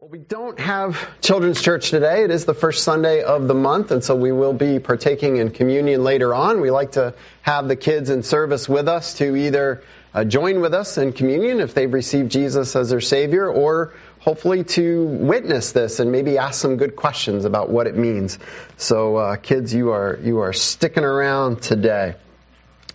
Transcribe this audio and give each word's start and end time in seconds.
Well, 0.00 0.08
we 0.08 0.18
don't 0.18 0.58
have 0.58 1.20
children's 1.20 1.60
church 1.60 1.90
today. 1.90 2.24
It 2.24 2.30
is 2.30 2.46
the 2.46 2.54
first 2.54 2.84
Sunday 2.84 3.22
of 3.22 3.46
the 3.46 3.54
month, 3.54 3.90
and 3.90 4.02
so 4.02 4.16
we 4.16 4.32
will 4.32 4.54
be 4.54 4.78
partaking 4.78 5.36
in 5.36 5.50
communion 5.50 6.02
later 6.02 6.34
on. 6.34 6.62
We 6.62 6.70
like 6.70 6.92
to 6.92 7.12
have 7.42 7.68
the 7.68 7.76
kids 7.76 8.08
in 8.08 8.22
service 8.22 8.66
with 8.66 8.88
us 8.88 9.18
to 9.18 9.36
either 9.36 9.82
uh, 10.14 10.24
join 10.24 10.62
with 10.62 10.72
us 10.72 10.96
in 10.96 11.12
communion 11.12 11.60
if 11.60 11.74
they've 11.74 11.92
received 11.92 12.30
Jesus 12.30 12.74
as 12.76 12.88
their 12.88 13.02
Savior, 13.02 13.46
or 13.46 13.92
hopefully 14.20 14.64
to 14.64 15.04
witness 15.04 15.72
this 15.72 16.00
and 16.00 16.10
maybe 16.10 16.38
ask 16.38 16.58
some 16.58 16.78
good 16.78 16.96
questions 16.96 17.44
about 17.44 17.68
what 17.68 17.86
it 17.86 17.94
means. 17.94 18.38
So, 18.78 19.16
uh, 19.16 19.36
kids, 19.36 19.74
you 19.74 19.90
are 19.90 20.18
you 20.22 20.38
are 20.38 20.54
sticking 20.54 21.04
around 21.04 21.60
today. 21.60 22.14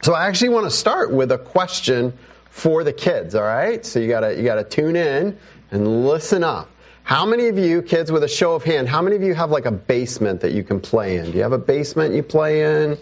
So, 0.02 0.16
I 0.16 0.26
actually 0.26 0.50
want 0.50 0.66
to 0.66 0.76
start 0.76 1.14
with 1.14 1.32
a 1.32 1.38
question 1.38 2.18
for 2.50 2.84
the 2.84 2.94
kids. 2.94 3.36
All 3.36 3.44
right, 3.44 3.86
so 3.86 4.00
you 4.00 4.08
gotta 4.08 4.36
you 4.36 4.42
gotta 4.42 4.64
tune 4.64 4.96
in 4.96 5.38
and 5.70 6.08
listen 6.08 6.44
up. 6.44 6.72
How 7.06 7.28
many 7.28 7.50
of 7.50 7.60
you, 7.60 7.84
kids, 7.84 8.12
with 8.12 8.24
a 8.24 8.28
show 8.28 8.56
of 8.56 8.64
hand, 8.64 8.90
how 8.90 9.04
many 9.04 9.16
of 9.16 9.22
you 9.22 9.36
have 9.36 9.52
like 9.52 9.68
a 9.68 9.72
basement 9.72 10.42
that 10.42 10.54
you 10.54 10.64
can 10.64 10.80
play 10.82 11.18
in? 11.18 11.26
Do 11.30 11.38
you 11.38 11.44
have 11.44 11.52
a 11.52 11.60
basement 11.60 12.16
you 12.16 12.24
play 12.24 12.64
in? 12.64 12.98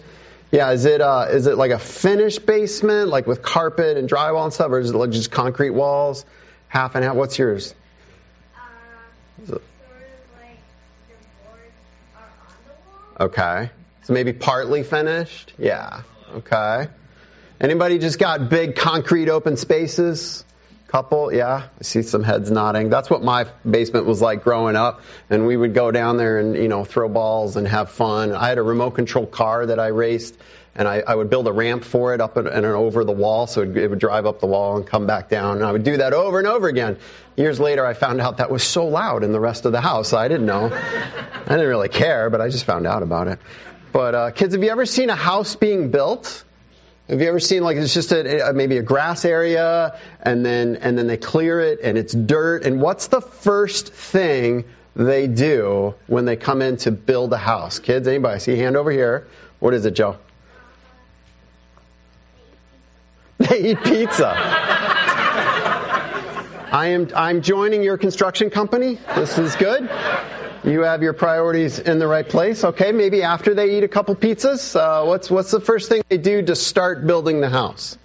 Yeah, 0.52 0.72
is 0.72 0.84
it 0.84 1.00
uh, 1.00 1.28
is 1.30 1.46
it 1.46 1.56
like 1.56 1.70
a 1.70 1.78
finished 1.78 2.44
basement, 2.44 3.08
like 3.08 3.26
with 3.26 3.40
carpet 3.40 3.96
and 3.96 4.06
drywall 4.06 4.44
and 4.44 4.52
stuff, 4.52 4.70
or 4.70 4.78
is 4.78 4.90
it 4.90 4.94
like 4.94 5.08
just 5.08 5.30
concrete 5.30 5.70
walls, 5.70 6.26
half 6.68 6.94
and 6.96 7.02
half? 7.02 7.16
What's 7.16 7.38
yours? 7.38 7.74
Uh, 9.50 9.56
Okay, 13.20 13.70
so 14.02 14.12
maybe 14.12 14.34
partly 14.34 14.82
finished. 14.82 15.54
Yeah. 15.56 16.02
Okay. 16.34 16.88
Anybody 17.58 17.98
just 17.98 18.18
got 18.18 18.50
big 18.50 18.76
concrete 18.76 19.30
open 19.30 19.56
spaces? 19.56 20.44
Couple, 20.94 21.34
yeah. 21.34 21.66
I 21.76 21.82
see 21.82 22.02
some 22.02 22.22
heads 22.22 22.52
nodding. 22.52 22.88
That's 22.88 23.10
what 23.10 23.20
my 23.20 23.48
basement 23.68 24.06
was 24.06 24.22
like 24.22 24.44
growing 24.44 24.76
up. 24.76 25.00
And 25.28 25.44
we 25.44 25.56
would 25.56 25.74
go 25.74 25.90
down 25.90 26.18
there 26.18 26.38
and, 26.38 26.54
you 26.54 26.68
know, 26.68 26.84
throw 26.84 27.08
balls 27.08 27.56
and 27.56 27.66
have 27.66 27.90
fun. 27.90 28.30
I 28.30 28.46
had 28.46 28.58
a 28.58 28.62
remote 28.62 28.92
control 28.92 29.26
car 29.26 29.66
that 29.66 29.80
I 29.80 29.88
raced 29.88 30.36
and 30.76 30.86
I, 30.86 31.02
I 31.04 31.16
would 31.16 31.30
build 31.30 31.48
a 31.48 31.52
ramp 31.52 31.82
for 31.82 32.14
it 32.14 32.20
up 32.20 32.36
and, 32.36 32.64
over 32.64 33.02
the 33.02 33.10
wall 33.10 33.48
so 33.48 33.62
it, 33.62 33.76
it 33.76 33.90
would 33.90 33.98
drive 33.98 34.24
up 34.24 34.38
the 34.38 34.46
wall 34.46 34.76
and 34.76 34.86
come 34.86 35.08
back 35.08 35.28
down. 35.28 35.56
And 35.56 35.66
I 35.66 35.72
would 35.72 35.82
do 35.82 35.96
that 35.96 36.12
over 36.12 36.38
and 36.38 36.46
over 36.46 36.68
again. 36.68 36.96
Years 37.34 37.58
later, 37.58 37.84
I 37.84 37.94
found 37.94 38.20
out 38.20 38.36
that 38.36 38.52
was 38.52 38.62
so 38.62 38.86
loud 38.86 39.24
in 39.24 39.32
the 39.32 39.40
rest 39.40 39.66
of 39.66 39.72
the 39.72 39.80
house. 39.80 40.12
I 40.12 40.28
didn't 40.28 40.46
know. 40.46 40.66
I 40.72 41.48
didn't 41.48 41.66
really 41.66 41.88
care, 41.88 42.30
but 42.30 42.40
I 42.40 42.50
just 42.50 42.66
found 42.66 42.86
out 42.86 43.02
about 43.02 43.26
it. 43.26 43.40
But 43.90 44.14
uh, 44.14 44.30
kids, 44.30 44.54
have 44.54 44.62
you 44.62 44.70
ever 44.70 44.86
seen 44.86 45.10
a 45.10 45.16
house 45.16 45.56
being 45.56 45.90
built? 45.90 46.44
Have 47.08 47.20
you 47.20 47.28
ever 47.28 47.40
seen 47.40 47.62
like 47.62 47.76
it's 47.76 47.92
just 47.92 48.12
a, 48.12 48.52
maybe 48.54 48.78
a 48.78 48.82
grass 48.82 49.26
area 49.26 49.98
and 50.22 50.44
then 50.44 50.76
and 50.76 50.96
then 50.96 51.06
they 51.06 51.18
clear 51.18 51.60
it 51.60 51.80
and 51.82 51.98
it's 51.98 52.14
dirt 52.14 52.64
and 52.64 52.80
what's 52.80 53.08
the 53.08 53.20
first 53.20 53.92
thing 53.92 54.64
they 54.96 55.26
do 55.26 55.94
when 56.06 56.24
they 56.24 56.36
come 56.36 56.62
in 56.62 56.78
to 56.78 56.90
build 56.90 57.32
a 57.34 57.36
house? 57.36 57.78
Kids, 57.78 58.08
anybody 58.08 58.40
see 58.40 58.56
hand 58.56 58.76
over 58.76 58.90
here? 58.90 59.26
What 59.58 59.74
is 59.74 59.84
it, 59.84 59.94
Joe? 59.94 60.16
They 63.38 63.72
eat 63.72 63.82
pizza. 63.82 64.32
I 66.72 66.86
am 66.88 67.10
I'm 67.14 67.42
joining 67.42 67.82
your 67.82 67.98
construction 67.98 68.48
company. 68.48 68.98
This 69.14 69.36
is 69.36 69.54
good. 69.56 69.90
You 70.64 70.80
have 70.80 71.02
your 71.02 71.12
priorities 71.12 71.78
in 71.78 71.98
the 71.98 72.06
right 72.06 72.26
place. 72.26 72.64
Okay, 72.64 72.90
maybe 72.92 73.22
after 73.22 73.52
they 73.52 73.76
eat 73.76 73.84
a 73.84 73.88
couple 73.88 74.16
pizzas, 74.16 74.74
uh, 74.74 75.04
what's 75.04 75.30
what's 75.30 75.50
the 75.50 75.60
first 75.60 75.90
thing 75.90 76.02
they 76.08 76.16
do 76.16 76.40
to 76.40 76.56
start 76.56 77.06
building 77.06 77.40
the 77.40 77.50
house? 77.50 77.98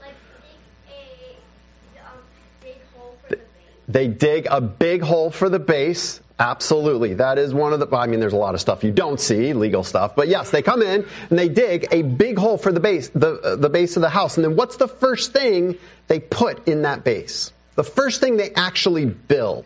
They 3.88 4.08
dig 4.08 4.48
a 4.52 4.60
big 4.60 5.02
hole 5.02 5.32
for 5.32 5.50
the 5.50 5.58
base. 5.58 6.20
Absolutely. 6.38 7.16
That 7.16 7.38
is 7.38 7.54
one 7.54 7.74
of 7.74 7.80
the, 7.80 7.96
I 7.96 8.08
mean, 8.08 8.20
there's 8.20 8.34
a 8.34 8.38
lot 8.38 8.54
of 8.54 8.62
stuff 8.62 8.84
you 8.84 8.92
don't 8.92 9.20
see, 9.20 9.54
legal 9.54 9.84
stuff, 9.84 10.16
but 10.16 10.28
yes, 10.28 10.52
they 10.52 10.62
come 10.62 10.82
in 10.82 11.06
and 11.30 11.40
they 11.40 11.50
dig 11.50 11.88
a 11.92 12.02
big 12.04 12.38
hole 12.38 12.58
for 12.58 12.72
the 12.72 12.80
base, 12.80 13.10
the, 13.10 13.42
uh, 13.42 13.56
the 13.56 13.70
base 13.70 13.98
of 13.98 14.02
the 14.02 14.10
house. 14.10 14.38
And 14.38 14.46
then 14.46 14.56
what's 14.56 14.78
the 14.78 14.88
first 14.88 15.34
thing 15.34 15.78
they 16.08 16.20
put 16.20 16.68
in 16.68 16.84
that 16.84 17.04
base? 17.04 17.52
The 17.76 17.84
first 17.84 18.22
thing 18.22 18.38
they 18.38 18.52
actually 18.52 19.06
build. 19.06 19.66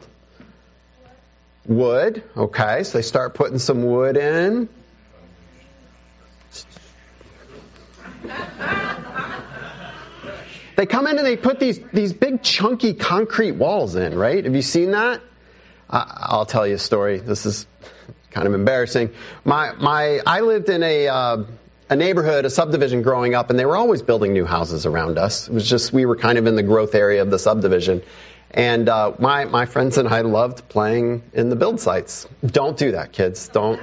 Wood. 1.65 2.23
Okay, 2.35 2.83
so 2.83 2.97
they 2.97 3.01
start 3.01 3.33
putting 3.35 3.59
some 3.59 3.83
wood 3.85 4.17
in. 4.17 4.69
They 10.75 10.85
come 10.87 11.07
in 11.07 11.17
and 11.17 11.25
they 11.25 11.37
put 11.37 11.59
these, 11.59 11.79
these 11.93 12.13
big 12.13 12.41
chunky 12.41 12.93
concrete 12.93 13.51
walls 13.53 13.95
in, 13.95 14.17
right? 14.17 14.43
Have 14.43 14.55
you 14.55 14.61
seen 14.61 14.91
that? 14.91 15.21
I'll 15.89 16.45
tell 16.47 16.65
you 16.65 16.75
a 16.75 16.79
story. 16.79 17.19
This 17.19 17.45
is 17.45 17.67
kind 18.31 18.47
of 18.47 18.53
embarrassing. 18.53 19.11
My, 19.45 19.73
my, 19.73 20.19
I 20.25 20.41
lived 20.41 20.69
in 20.69 20.81
a, 20.81 21.07
uh, 21.07 21.43
a 21.89 21.95
neighborhood, 21.95 22.45
a 22.45 22.49
subdivision 22.49 23.03
growing 23.03 23.35
up, 23.35 23.51
and 23.51 23.59
they 23.59 23.65
were 23.65 23.77
always 23.77 24.01
building 24.01 24.33
new 24.33 24.45
houses 24.45 24.87
around 24.87 25.19
us. 25.19 25.47
It 25.47 25.53
was 25.53 25.69
just, 25.69 25.93
we 25.93 26.05
were 26.05 26.15
kind 26.15 26.39
of 26.39 26.47
in 26.47 26.55
the 26.55 26.63
growth 26.63 26.95
area 26.95 27.21
of 27.21 27.29
the 27.29 27.37
subdivision. 27.37 28.01
And 28.53 28.87
uh, 28.87 29.13
my, 29.17 29.45
my 29.45 29.65
friends 29.65 29.97
and 29.97 30.07
I 30.07 30.21
loved 30.21 30.69
playing 30.69 31.23
in 31.33 31.49
the 31.49 31.55
build 31.55 31.79
sites. 31.79 32.27
Don't 32.45 32.77
do 32.77 32.91
that, 32.91 33.11
kids. 33.11 33.47
Don't. 33.47 33.81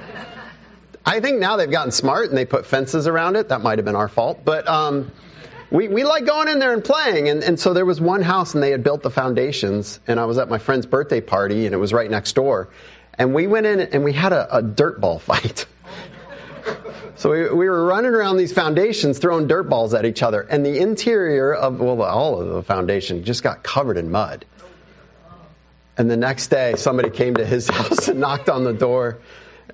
I 1.05 1.19
think 1.19 1.39
now 1.39 1.57
they've 1.57 1.69
gotten 1.69 1.91
smart 1.91 2.29
and 2.29 2.37
they 2.37 2.45
put 2.45 2.65
fences 2.65 3.07
around 3.07 3.35
it. 3.35 3.49
That 3.49 3.61
might 3.61 3.79
have 3.79 3.85
been 3.85 3.95
our 3.97 4.07
fault. 4.07 4.45
But 4.45 4.67
um, 4.69 5.11
we, 5.71 5.89
we 5.89 6.03
like 6.05 6.25
going 6.25 6.47
in 6.47 6.59
there 6.59 6.73
and 6.73 6.83
playing. 6.83 7.27
And, 7.27 7.43
and 7.43 7.59
so 7.59 7.73
there 7.73 7.85
was 7.85 7.99
one 7.99 8.21
house 8.21 8.53
and 8.53 8.63
they 8.63 8.71
had 8.71 8.83
built 8.83 9.01
the 9.01 9.09
foundations. 9.09 9.99
And 10.07 10.19
I 10.19 10.25
was 10.25 10.37
at 10.37 10.47
my 10.47 10.57
friend's 10.57 10.85
birthday 10.85 11.19
party 11.19 11.65
and 11.65 11.73
it 11.73 11.77
was 11.77 11.91
right 11.91 12.09
next 12.09 12.33
door. 12.33 12.69
And 13.15 13.33
we 13.33 13.47
went 13.47 13.65
in 13.65 13.81
and 13.81 14.05
we 14.05 14.13
had 14.13 14.31
a, 14.31 14.57
a 14.57 14.61
dirt 14.61 15.01
ball 15.01 15.19
fight. 15.31 15.65
so 17.15 17.31
we, 17.31 17.49
we 17.49 17.67
were 17.67 17.85
running 17.85 18.13
around 18.13 18.37
these 18.37 18.53
foundations 18.53 19.19
throwing 19.19 19.47
dirt 19.47 19.67
balls 19.67 19.93
at 19.93 20.05
each 20.05 20.23
other. 20.23 20.39
And 20.41 20.65
the 20.65 20.77
interior 20.77 21.53
of, 21.53 21.81
well, 21.81 22.01
all 22.03 22.39
of 22.39 22.47
the 22.47 22.63
foundation 22.63 23.25
just 23.25 23.43
got 23.43 23.63
covered 23.63 23.97
in 23.97 24.11
mud. 24.11 24.45
And 25.97 26.09
the 26.09 26.17
next 26.17 26.47
day, 26.47 26.75
somebody 26.77 27.09
came 27.09 27.35
to 27.35 27.45
his 27.45 27.69
house 27.69 28.07
and 28.07 28.19
knocked 28.19 28.49
on 28.49 28.63
the 28.63 28.73
door 28.73 29.19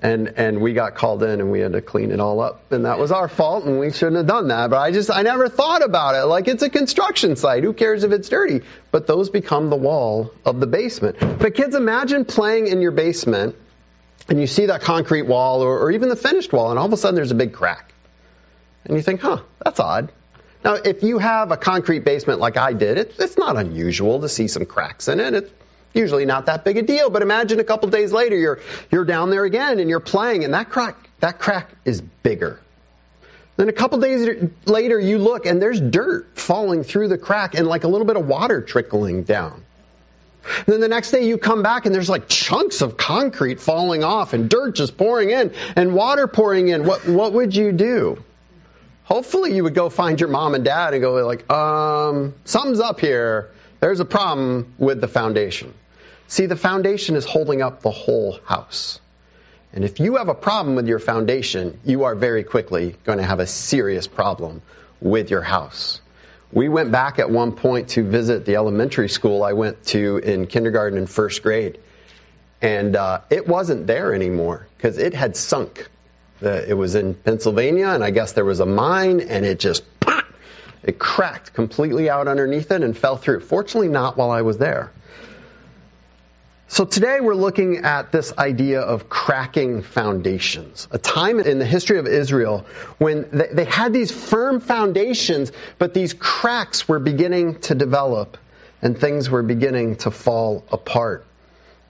and 0.02 0.34
and 0.38 0.62
we 0.62 0.74
got 0.74 0.96
called 0.96 1.24
in 1.24 1.40
and 1.40 1.52
we 1.52 1.60
had 1.60 1.74
to 1.74 1.82
clean 1.82 2.12
it 2.12 2.20
all 2.20 2.40
up. 2.40 2.72
And 2.72 2.86
that 2.86 3.00
was 3.00 3.12
our 3.12 3.28
fault 3.28 3.66
and 3.66 3.80
we 3.80 3.92
shouldn't 3.92 4.18
have 4.18 4.28
done 4.28 4.50
that. 4.50 4.70
But 4.70 4.78
i 4.78 4.92
just 4.92 5.10
i 5.12 5.22
never 5.22 5.50
thought 5.50 5.84
about 5.84 6.16
it. 6.16 6.26
Like 6.26 6.48
it's 6.48 6.64
a 6.64 6.70
construction 6.70 7.36
site. 7.36 7.64
Who 7.64 7.74
cares 7.74 8.04
if 8.04 8.12
it's 8.12 8.30
dirty? 8.30 8.62
But 8.92 9.08
those 9.08 9.30
become 9.30 9.70
the 9.70 9.76
wall 9.76 10.32
of 10.46 10.60
the 10.60 10.68
basement. 10.68 11.18
But 11.20 11.56
kids 11.56 11.76
imagine 11.76 12.26
playing 12.26 12.68
in 12.68 12.82
your 12.82 12.92
basement 12.92 13.56
and 14.30 14.40
you 14.40 14.48
see 14.48 14.68
that 14.68 14.82
concrete 14.82 15.24
wall 15.24 15.62
or, 15.62 15.80
or 15.80 15.92
even 15.92 16.10
the 16.10 16.16
finished 16.16 16.52
wall 16.52 16.70
and 16.70 16.80
all 16.80 16.86
of 16.86 16.94
a 16.94 16.98
sudden 16.98 17.16
there's 17.16 17.32
a 17.32 17.36
big 17.36 17.54
crack. 17.54 17.94
And 18.86 18.96
you 18.96 19.04
think 19.04 19.22
huh 19.22 19.42
that's 19.64 19.80
odd. 19.80 20.12
Now 20.64 20.74
if 20.76 21.04
you 21.04 21.18
have 21.18 21.52
a 21.52 21.58
concrete 21.58 22.04
basement 22.04 22.40
like 22.40 22.58
i 22.58 22.74
did 22.74 22.98
it, 22.98 23.16
it's 23.20 23.38
not 23.38 23.58
unusual 23.58 24.22
to 24.22 24.30
see 24.30 24.48
some 24.48 24.66
cracks 24.66 25.08
in 25.08 25.20
it. 25.20 25.34
It's 25.34 25.52
usually 25.94 26.26
not 26.26 26.46
that 26.48 26.64
big 26.64 26.78
a 26.78 26.82
deal. 26.82 27.10
But 27.10 27.22
imagine 27.22 27.60
a 27.60 27.64
couple 27.64 27.90
days 27.90 28.12
later, 28.12 28.36
you're 28.36 28.60
you're 28.92 29.06
down 29.06 29.30
there 29.30 29.44
again 29.44 29.80
and 29.80 29.90
you're 29.90 30.00
playing, 30.00 30.44
and 30.44 30.54
that 30.54 30.70
crack 30.70 31.10
that 31.20 31.40
crack 31.40 31.70
is 31.86 32.02
bigger. 32.02 32.60
Then 33.58 33.70
a 33.70 33.74
couple 33.74 34.00
days 34.00 34.50
later, 34.66 35.00
you 35.00 35.18
look 35.18 35.48
and 35.48 35.60
there's 35.60 35.82
dirt 35.82 36.38
falling 36.38 36.84
through 36.84 37.08
the 37.08 37.18
crack 37.18 37.56
and 37.56 37.68
like 37.68 37.84
a 37.84 37.88
little 37.88 38.06
bit 38.06 38.16
of 38.16 38.28
water 38.28 38.62
trickling 38.62 39.24
down. 39.24 39.64
And 40.58 40.66
then 40.68 40.80
the 40.80 40.88
next 40.88 41.12
day 41.12 41.26
you 41.26 41.38
come 41.38 41.64
back 41.64 41.86
and 41.86 41.94
there's 41.94 42.10
like 42.10 42.30
chunks 42.30 42.82
of 42.82 42.98
concrete 42.98 43.60
falling 43.60 44.04
off 44.04 44.34
and 44.34 44.50
dirt 44.50 44.76
just 44.76 44.96
pouring 44.96 45.32
in 45.32 45.54
and 45.76 45.94
water 45.94 46.28
pouring 46.28 46.68
in. 46.70 46.86
What 46.86 47.08
what 47.08 47.34
would 47.34 47.56
you 47.56 47.72
do? 47.72 48.24
Hopefully 49.04 49.56
you 49.56 49.64
would 49.64 49.76
go 49.76 49.90
find 49.90 50.20
your 50.20 50.30
mom 50.30 50.54
and 50.54 50.66
dad 50.66 50.94
and 50.94 51.02
go 51.02 51.26
like, 51.26 51.50
um, 51.50 52.34
something's 52.44 52.82
up 52.82 53.00
here. 53.00 53.52
There's 53.80 54.00
a 54.00 54.06
problem 54.06 54.74
with 54.78 55.02
the 55.02 55.08
foundation. 55.08 55.74
See, 56.28 56.48
the 56.48 56.56
foundation 56.56 57.16
is 57.16 57.26
holding 57.26 57.62
up 57.62 57.82
the 57.82 57.92
whole 57.92 58.40
house. 58.46 59.00
And 59.72 59.86
if 59.86 60.00
you 60.00 60.16
have 60.16 60.30
a 60.30 60.34
problem 60.34 60.76
with 60.76 60.88
your 60.88 61.00
foundation, 61.00 61.80
you 61.86 62.06
are 62.06 62.16
very 62.16 62.44
quickly 62.44 62.96
going 63.04 63.20
to 63.20 63.24
have 63.24 63.40
a 63.40 63.48
serious 63.48 64.08
problem 64.08 64.62
with 65.00 65.30
your 65.30 65.42
house. 65.42 66.02
We 66.52 66.70
went 66.70 66.92
back 66.92 67.20
at 67.20 67.30
one 67.30 67.52
point 67.52 67.90
to 67.90 68.04
visit 68.04 68.46
the 68.46 68.56
elementary 68.56 69.10
school 69.10 69.44
I 69.44 69.54
went 69.54 69.86
to 69.88 70.18
in 70.18 70.48
kindergarten 70.48 70.98
and 70.98 71.10
first 71.10 71.44
grade. 71.44 71.78
And 72.62 72.96
uh, 72.96 73.22
it 73.30 73.48
wasn't 73.48 73.86
there 73.86 74.14
anymore 74.14 74.68
because 74.78 74.98
it 74.98 75.14
had 75.14 75.36
sunk. 75.36 75.88
it 76.42 76.76
was 76.76 76.96
in 76.96 77.14
Pennsylvania, 77.14 77.90
and 77.90 78.04
I 78.04 78.12
guess 78.12 78.32
there 78.32 78.46
was 78.46 78.60
a 78.60 78.66
mine, 78.66 79.22
and 79.22 79.46
it 79.46 79.60
just 79.60 79.84
it 80.88 80.98
cracked 80.98 81.54
completely 81.54 82.10
out 82.10 82.28
underneath 82.28 82.72
it 82.72 82.82
and 82.82 82.98
fell 82.98 83.18
through. 83.18 83.42
Fortunately, 83.42 83.90
not 83.90 84.18
while 84.18 84.32
I 84.32 84.42
was 84.42 84.58
there. 84.58 84.92
So 86.70 86.84
today 86.84 87.22
we're 87.22 87.36
looking 87.36 87.86
at 87.86 88.12
this 88.12 88.38
idea 88.38 88.82
of 88.82 89.08
cracking 89.08 89.84
foundations. 89.84 90.88
A 90.92 90.98
time 90.98 91.40
in 91.40 91.60
the 91.60 91.66
history 91.66 91.98
of 91.98 92.08
Israel 92.08 92.66
when 92.98 93.28
they 93.32 93.64
had 93.64 93.94
these 93.94 94.12
firm 94.12 94.60
foundations, 94.60 95.52
but 95.78 95.94
these 95.94 96.14
cracks 96.14 96.88
were 96.88 97.00
beginning 97.00 97.60
to 97.62 97.76
develop 97.76 98.38
and 98.82 98.98
things 98.98 99.30
were 99.30 99.44
beginning 99.44 99.96
to 99.98 100.12
fall 100.12 100.66
apart. 100.72 101.26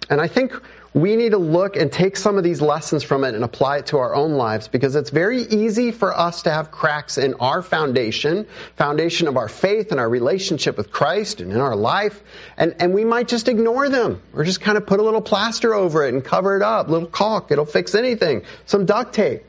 And 0.09 0.21
I 0.21 0.27
think 0.27 0.53
we 0.97 1.15
need 1.15 1.29
to 1.29 1.37
look 1.37 1.75
and 1.75 1.91
take 1.91 2.17
some 2.17 2.39
of 2.39 2.43
these 2.43 2.59
lessons 2.59 3.03
from 3.03 3.23
it 3.23 3.35
and 3.35 3.43
apply 3.43 3.77
it 3.77 3.85
to 3.87 3.99
our 3.99 4.15
own 4.15 4.31
lives 4.31 4.67
because 4.67 4.95
it's 4.95 5.11
very 5.11 5.43
easy 5.43 5.91
for 5.91 6.17
us 6.17 6.41
to 6.41 6.51
have 6.51 6.71
cracks 6.71 7.19
in 7.19 7.35
our 7.35 7.61
foundation, 7.61 8.47
foundation 8.75 9.27
of 9.27 9.37
our 9.37 9.47
faith 9.47 9.91
and 9.91 9.99
our 9.99 10.09
relationship 10.09 10.75
with 10.75 10.91
Christ 10.91 11.39
and 11.39 11.51
in 11.51 11.59
our 11.59 11.75
life, 11.75 12.19
and, 12.57 12.75
and 12.79 12.95
we 12.95 13.05
might 13.05 13.27
just 13.27 13.47
ignore 13.47 13.89
them 13.89 14.23
or 14.33 14.43
just 14.43 14.59
kind 14.59 14.75
of 14.75 14.87
put 14.87 14.99
a 14.99 15.03
little 15.03 15.21
plaster 15.21 15.75
over 15.75 16.03
it 16.03 16.15
and 16.15 16.25
cover 16.25 16.55
it 16.55 16.63
up, 16.63 16.89
little 16.89 17.07
caulk, 17.07 17.51
it'll 17.51 17.65
fix 17.65 17.93
anything, 17.93 18.41
some 18.65 18.87
duct 18.87 19.13
tape. 19.13 19.43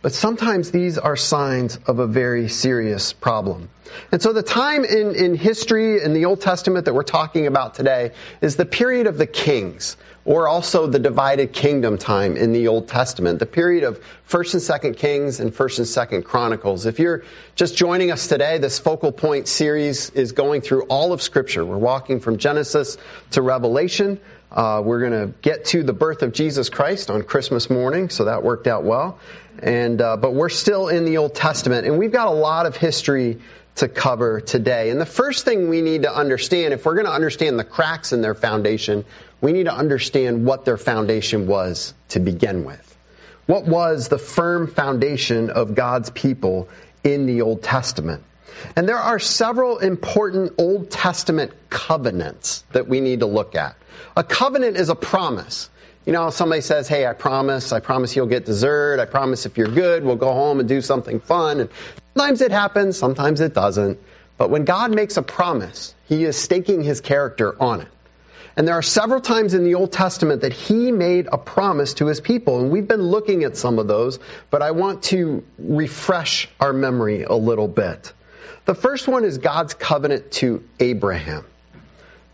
But 0.00 0.12
sometimes 0.12 0.70
these 0.70 0.96
are 0.96 1.16
signs 1.16 1.78
of 1.86 1.98
a 1.98 2.06
very 2.06 2.48
serious 2.48 3.12
problem. 3.12 3.68
And 4.12 4.22
so 4.22 4.32
the 4.32 4.44
time 4.44 4.84
in, 4.84 5.14
in 5.14 5.34
history 5.34 6.02
in 6.02 6.12
the 6.12 6.26
Old 6.26 6.40
Testament 6.40 6.84
that 6.84 6.94
we're 6.94 7.02
talking 7.02 7.46
about 7.46 7.74
today 7.74 8.12
is 8.40 8.54
the 8.54 8.64
period 8.64 9.08
of 9.08 9.18
the 9.18 9.26
kings, 9.26 9.96
or 10.24 10.46
also 10.46 10.86
the 10.86 11.00
divided 11.00 11.52
kingdom 11.52 11.98
time 11.98 12.36
in 12.36 12.52
the 12.52 12.68
Old 12.68 12.86
Testament, 12.86 13.40
the 13.40 13.46
period 13.46 13.82
of 13.82 14.00
1st 14.28 14.54
and 14.54 14.94
2nd 14.94 14.98
Kings 14.98 15.40
and 15.40 15.52
1st 15.52 15.78
and 15.78 16.22
2nd 16.22 16.24
Chronicles. 16.24 16.86
If 16.86 17.00
you're 17.00 17.24
just 17.56 17.76
joining 17.76 18.12
us 18.12 18.28
today, 18.28 18.58
this 18.58 18.78
focal 18.78 19.10
point 19.10 19.48
series 19.48 20.10
is 20.10 20.32
going 20.32 20.60
through 20.60 20.82
all 20.82 21.12
of 21.12 21.22
Scripture. 21.22 21.64
We're 21.64 21.78
walking 21.78 22.20
from 22.20 22.36
Genesis 22.36 22.98
to 23.32 23.42
Revelation. 23.42 24.20
Uh, 24.50 24.82
we're 24.84 25.00
going 25.00 25.12
to 25.12 25.34
get 25.42 25.66
to 25.66 25.82
the 25.82 25.92
birth 25.92 26.22
of 26.22 26.32
Jesus 26.32 26.70
Christ 26.70 27.10
on 27.10 27.22
Christmas 27.22 27.68
morning, 27.68 28.08
so 28.08 28.24
that 28.24 28.42
worked 28.42 28.66
out 28.66 28.82
well. 28.84 29.18
And 29.58 30.00
uh, 30.00 30.16
but 30.16 30.34
we're 30.34 30.48
still 30.48 30.88
in 30.88 31.04
the 31.04 31.18
Old 31.18 31.34
Testament, 31.34 31.86
and 31.86 31.98
we've 31.98 32.12
got 32.12 32.28
a 32.28 32.32
lot 32.32 32.66
of 32.66 32.76
history 32.76 33.40
to 33.76 33.88
cover 33.88 34.40
today. 34.40 34.90
And 34.90 35.00
the 35.00 35.06
first 35.06 35.44
thing 35.44 35.68
we 35.68 35.82
need 35.82 36.02
to 36.02 36.14
understand, 36.14 36.74
if 36.74 36.84
we're 36.84 36.94
going 36.94 37.06
to 37.06 37.12
understand 37.12 37.58
the 37.58 37.64
cracks 37.64 38.12
in 38.12 38.22
their 38.22 38.34
foundation, 38.34 39.04
we 39.40 39.52
need 39.52 39.64
to 39.64 39.74
understand 39.74 40.44
what 40.44 40.64
their 40.64 40.76
foundation 40.76 41.46
was 41.46 41.94
to 42.08 42.20
begin 42.20 42.64
with. 42.64 42.96
What 43.46 43.66
was 43.66 44.08
the 44.08 44.18
firm 44.18 44.66
foundation 44.66 45.50
of 45.50 45.74
God's 45.74 46.10
people 46.10 46.68
in 47.04 47.26
the 47.26 47.42
Old 47.42 47.62
Testament? 47.62 48.24
And 48.76 48.88
there 48.88 48.98
are 48.98 49.18
several 49.18 49.78
important 49.78 50.54
Old 50.58 50.90
Testament 50.90 51.52
covenants 51.70 52.64
that 52.72 52.88
we 52.88 53.00
need 53.00 53.20
to 53.20 53.26
look 53.26 53.54
at. 53.54 53.76
A 54.16 54.24
covenant 54.24 54.76
is 54.76 54.88
a 54.88 54.94
promise. 54.94 55.70
You 56.06 56.12
know, 56.12 56.30
somebody 56.30 56.62
says, 56.62 56.88
Hey, 56.88 57.06
I 57.06 57.12
promise, 57.12 57.72
I 57.72 57.80
promise 57.80 58.16
you'll 58.16 58.26
get 58.26 58.46
dessert, 58.46 59.00
I 59.00 59.04
promise 59.04 59.46
if 59.46 59.58
you're 59.58 59.68
good, 59.68 60.04
we'll 60.04 60.16
go 60.16 60.32
home 60.32 60.60
and 60.60 60.68
do 60.68 60.80
something 60.80 61.20
fun. 61.20 61.60
And 61.60 61.70
sometimes 62.14 62.40
it 62.40 62.50
happens, 62.50 62.96
sometimes 62.96 63.40
it 63.40 63.54
doesn't. 63.54 63.98
But 64.38 64.50
when 64.50 64.64
God 64.64 64.94
makes 64.94 65.16
a 65.16 65.22
promise, 65.22 65.94
He 66.06 66.24
is 66.24 66.36
staking 66.36 66.82
His 66.82 67.00
character 67.00 67.60
on 67.60 67.82
it. 67.82 67.88
And 68.56 68.66
there 68.66 68.74
are 68.74 68.82
several 68.82 69.20
times 69.20 69.54
in 69.54 69.62
the 69.62 69.76
Old 69.76 69.92
Testament 69.92 70.40
that 70.42 70.52
He 70.52 70.90
made 70.90 71.28
a 71.30 71.38
promise 71.38 71.94
to 71.94 72.06
His 72.06 72.20
people. 72.20 72.60
And 72.60 72.70
we've 72.70 72.88
been 72.88 73.02
looking 73.02 73.44
at 73.44 73.56
some 73.56 73.78
of 73.78 73.86
those, 73.86 74.18
but 74.50 74.62
I 74.62 74.70
want 74.70 75.04
to 75.04 75.44
refresh 75.58 76.48
our 76.58 76.72
memory 76.72 77.22
a 77.22 77.34
little 77.34 77.68
bit. 77.68 78.12
The 78.68 78.74
first 78.74 79.08
one 79.08 79.24
is 79.24 79.38
God's 79.38 79.72
covenant 79.72 80.30
to 80.32 80.62
Abraham. 80.78 81.46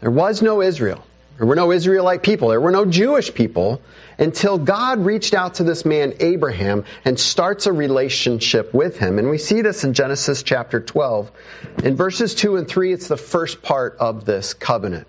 There 0.01 0.11
was 0.11 0.43
no 0.43 0.63
Israel. 0.63 1.07
There 1.39 1.47
were 1.47 1.55
no 1.55 1.71
Israelite 1.71 2.25
people. 2.25 2.49
There 2.49 2.61
were 2.61 2.73
no 2.73 2.85
Jewish 2.85 3.33
people 3.33 3.81
until 4.19 4.59
God 4.59 5.05
reached 5.07 5.35
out 5.35 5.55
to 5.55 5.63
this 5.63 5.85
man, 5.85 6.15
Abraham, 6.19 6.87
and 7.05 7.21
starts 7.21 7.67
a 7.67 7.73
relationship 7.73 8.75
with 8.75 8.99
him. 8.99 9.21
And 9.21 9.31
we 9.31 9.39
see 9.39 9.63
this 9.63 9.85
in 9.85 9.95
Genesis 9.95 10.43
chapter 10.43 10.81
12. 10.81 11.31
In 11.85 11.95
verses 11.95 12.35
2 12.35 12.57
and 12.57 12.67
3, 12.67 12.93
it's 12.93 13.07
the 13.07 13.17
first 13.17 13.63
part 13.63 13.99
of 14.01 14.25
this 14.25 14.55
covenant. 14.55 15.07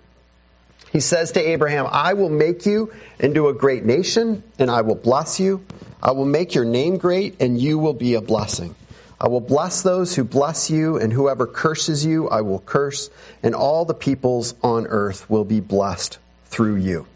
He 0.92 1.00
says 1.00 1.32
to 1.32 1.40
Abraham, 1.40 1.88
I 1.90 2.12
will 2.12 2.30
make 2.30 2.66
you 2.66 2.92
into 3.18 3.48
a 3.48 3.52
great 3.52 3.84
nation, 3.84 4.44
and 4.60 4.70
I 4.70 4.82
will 4.82 4.94
bless 4.94 5.40
you. 5.40 5.66
I 6.00 6.12
will 6.12 6.24
make 6.24 6.54
your 6.54 6.64
name 6.64 6.98
great, 6.98 7.42
and 7.42 7.60
you 7.60 7.80
will 7.80 7.94
be 7.94 8.14
a 8.14 8.20
blessing. 8.20 8.76
I 9.18 9.28
will 9.28 9.40
bless 9.40 9.82
those 9.82 10.14
who 10.14 10.24
bless 10.24 10.70
you, 10.70 10.98
and 10.98 11.10
whoever 11.10 11.46
curses 11.46 12.04
you, 12.04 12.28
I 12.28 12.42
will 12.42 12.58
curse, 12.58 13.08
and 13.42 13.54
all 13.54 13.86
the 13.86 13.94
peoples 13.94 14.54
on 14.62 14.86
earth 14.86 15.30
will 15.30 15.44
be 15.44 15.60
blessed 15.60 16.18
through 16.46 16.76
you. 16.76 17.06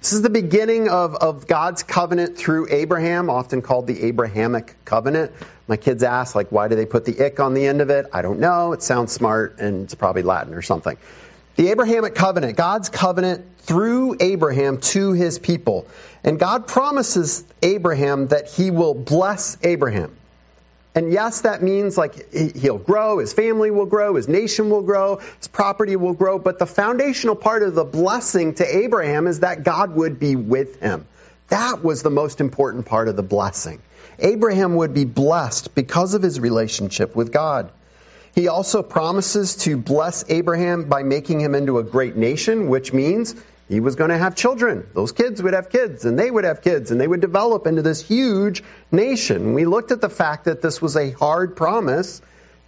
This 0.00 0.14
is 0.14 0.22
the 0.22 0.30
beginning 0.30 0.88
of, 0.88 1.14
of 1.14 1.46
God's 1.46 1.82
covenant 1.82 2.38
through 2.38 2.68
Abraham, 2.70 3.28
often 3.28 3.62
called 3.62 3.86
the 3.86 4.04
Abrahamic 4.04 4.74
covenant. 4.84 5.32
My 5.68 5.76
kids 5.76 6.02
ask, 6.02 6.34
like, 6.34 6.50
why 6.50 6.68
do 6.68 6.76
they 6.76 6.86
put 6.86 7.04
the 7.04 7.24
ick 7.24 7.40
on 7.40 7.54
the 7.54 7.66
end 7.66 7.80
of 7.80 7.90
it? 7.90 8.06
I 8.12 8.22
don't 8.22 8.38
know. 8.38 8.72
It 8.72 8.82
sounds 8.82 9.12
smart, 9.12 9.58
and 9.58 9.84
it's 9.84 9.94
probably 9.94 10.22
Latin 10.22 10.54
or 10.54 10.62
something. 10.62 10.96
The 11.56 11.68
Abrahamic 11.68 12.14
covenant, 12.14 12.56
God's 12.56 12.88
covenant 12.88 13.44
through 13.58 14.16
Abraham 14.20 14.78
to 14.78 15.12
his 15.12 15.38
people. 15.38 15.86
And 16.22 16.38
God 16.38 16.66
promises 16.66 17.44
Abraham 17.62 18.28
that 18.28 18.50
he 18.50 18.70
will 18.70 18.94
bless 18.94 19.56
Abraham. 19.62 20.14
And 20.94 21.12
yes, 21.12 21.40
that 21.40 21.60
means 21.62 21.98
like 21.98 22.32
he'll 22.32 22.78
grow, 22.78 23.18
his 23.18 23.32
family 23.32 23.72
will 23.72 23.86
grow, 23.86 24.14
his 24.14 24.28
nation 24.28 24.70
will 24.70 24.82
grow, 24.82 25.16
his 25.38 25.48
property 25.48 25.96
will 25.96 26.12
grow. 26.12 26.38
But 26.38 26.60
the 26.60 26.66
foundational 26.66 27.34
part 27.34 27.64
of 27.64 27.74
the 27.74 27.84
blessing 27.84 28.54
to 28.54 28.76
Abraham 28.76 29.26
is 29.26 29.40
that 29.40 29.64
God 29.64 29.94
would 29.96 30.20
be 30.20 30.36
with 30.36 30.80
him. 30.80 31.06
That 31.48 31.82
was 31.82 32.02
the 32.02 32.10
most 32.10 32.40
important 32.40 32.86
part 32.86 33.08
of 33.08 33.16
the 33.16 33.22
blessing. 33.22 33.82
Abraham 34.20 34.76
would 34.76 34.94
be 34.94 35.04
blessed 35.04 35.74
because 35.74 36.14
of 36.14 36.22
his 36.22 36.38
relationship 36.38 37.16
with 37.16 37.32
God. 37.32 37.72
He 38.34 38.48
also 38.48 38.82
promises 38.82 39.56
to 39.56 39.76
bless 39.76 40.24
Abraham 40.28 40.84
by 40.84 41.02
making 41.02 41.40
him 41.40 41.54
into 41.54 41.78
a 41.78 41.82
great 41.82 42.16
nation, 42.16 42.68
which 42.68 42.92
means 42.92 43.34
he 43.68 43.80
was 43.80 43.96
going 43.96 44.10
to 44.10 44.18
have 44.18 44.34
children. 44.34 44.86
Those 44.94 45.12
kids 45.12 45.42
would 45.42 45.54
have 45.54 45.70
kids, 45.70 46.04
and 46.04 46.18
they 46.18 46.30
would 46.30 46.44
have 46.44 46.60
kids, 46.60 46.90
and 46.90 47.00
they 47.00 47.08
would 47.08 47.20
develop 47.20 47.66
into 47.66 47.82
this 47.82 48.00
huge 48.00 48.62
nation. 48.92 49.54
We 49.54 49.64
looked 49.64 49.90
at 49.90 50.00
the 50.00 50.10
fact 50.10 50.44
that 50.44 50.60
this 50.60 50.82
was 50.82 50.96
a 50.96 51.10
hard 51.10 51.56
promise 51.56 52.20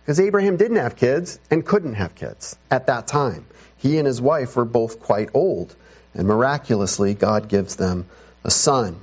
because 0.02 0.20
Abraham 0.20 0.56
didn't 0.56 0.78
have 0.78 0.96
kids 0.96 1.38
and 1.50 1.66
couldn't 1.66 1.94
have 1.94 2.14
kids 2.14 2.56
at 2.70 2.86
that 2.86 3.06
time. 3.06 3.44
He 3.76 3.98
and 3.98 4.06
his 4.06 4.20
wife 4.20 4.56
were 4.56 4.64
both 4.64 5.00
quite 5.00 5.30
old, 5.34 5.74
and 6.14 6.26
miraculously, 6.26 7.12
God 7.12 7.48
gives 7.48 7.76
them 7.76 8.06
a 8.42 8.50
son. 8.50 9.00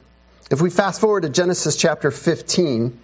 If 0.50 0.62
we 0.62 0.70
fast 0.70 1.00
forward 1.00 1.22
to 1.22 1.30
Genesis 1.30 1.76
chapter 1.76 2.10
15, 2.10 3.00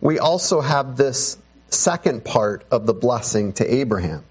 we 0.00 0.18
also 0.18 0.60
have 0.60 0.96
this 0.96 1.38
second 1.70 2.24
part 2.24 2.64
of 2.70 2.86
the 2.86 2.92
blessing 2.92 3.54
to 3.54 3.74
Abraham. 3.74 4.24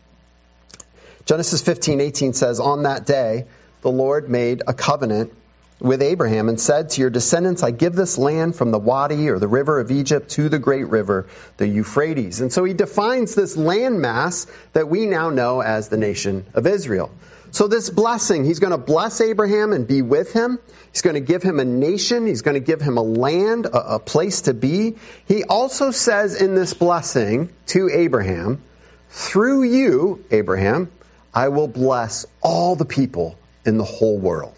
Genesis 1.25 1.61
15:18 1.61 2.33
says, 2.33 2.59
"On 2.59 2.83
that 2.83 3.05
day, 3.05 3.45
the 3.81 3.91
Lord 3.91 4.29
made 4.29 4.61
a 4.67 4.73
covenant 4.73 5.33
with 5.81 6.01
Abraham 6.03 6.47
and 6.47 6.61
said 6.61 6.91
to 6.91 7.01
your 7.01 7.09
descendants, 7.09 7.63
I 7.63 7.71
give 7.71 7.93
this 7.93 8.17
land 8.17 8.55
from 8.55 8.71
the 8.71 8.77
Wadi 8.77 9.29
or 9.29 9.39
the 9.39 9.47
river 9.47 9.79
of 9.79 9.89
Egypt 9.89 10.29
to 10.31 10.47
the 10.47 10.59
great 10.59 10.87
river, 10.87 11.27
the 11.57 11.67
Euphrates. 11.67 12.39
And 12.39 12.53
so 12.53 12.63
he 12.63 12.73
defines 12.73 13.33
this 13.33 13.57
landmass 13.57 14.47
that 14.73 14.87
we 14.87 15.07
now 15.07 15.31
know 15.31 15.61
as 15.61 15.89
the 15.89 15.97
nation 15.97 16.45
of 16.53 16.67
Israel. 16.67 17.11
So 17.49 17.67
this 17.67 17.89
blessing, 17.89 18.45
he's 18.45 18.59
going 18.59 18.71
to 18.71 18.77
bless 18.77 19.19
Abraham 19.19 19.73
and 19.73 19.87
be 19.87 20.01
with 20.01 20.31
him. 20.31 20.59
He's 20.93 21.01
going 21.01 21.15
to 21.15 21.19
give 21.19 21.43
him 21.43 21.59
a 21.59 21.65
nation. 21.65 22.25
He's 22.27 22.43
going 22.43 22.53
to 22.53 22.65
give 22.65 22.79
him 22.79 22.97
a 22.97 23.01
land, 23.01 23.65
a, 23.65 23.95
a 23.95 23.99
place 23.99 24.43
to 24.43 24.53
be. 24.53 24.95
He 25.25 25.43
also 25.43 25.91
says 25.91 26.39
in 26.39 26.55
this 26.55 26.73
blessing 26.73 27.51
to 27.67 27.89
Abraham, 27.89 28.61
through 29.09 29.63
you, 29.63 30.23
Abraham, 30.31 30.91
I 31.33 31.49
will 31.49 31.67
bless 31.67 32.25
all 32.41 32.75
the 32.75 32.85
people 32.85 33.37
in 33.65 33.77
the 33.77 33.83
whole 33.83 34.17
world. 34.17 34.55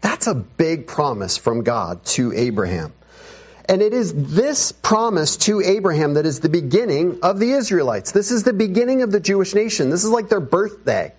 That's 0.00 0.26
a 0.26 0.34
big 0.34 0.86
promise 0.86 1.36
from 1.36 1.62
God 1.62 2.04
to 2.06 2.32
Abraham. 2.32 2.92
And 3.66 3.80
it 3.80 3.94
is 3.94 4.12
this 4.12 4.72
promise 4.72 5.36
to 5.38 5.62
Abraham 5.62 6.14
that 6.14 6.26
is 6.26 6.40
the 6.40 6.50
beginning 6.50 7.20
of 7.22 7.38
the 7.38 7.52
Israelites. 7.52 8.12
This 8.12 8.30
is 8.30 8.42
the 8.42 8.52
beginning 8.52 9.02
of 9.02 9.10
the 9.10 9.20
Jewish 9.20 9.54
nation. 9.54 9.88
This 9.88 10.04
is 10.04 10.10
like 10.10 10.28
their 10.28 10.40
birthday. 10.40 11.14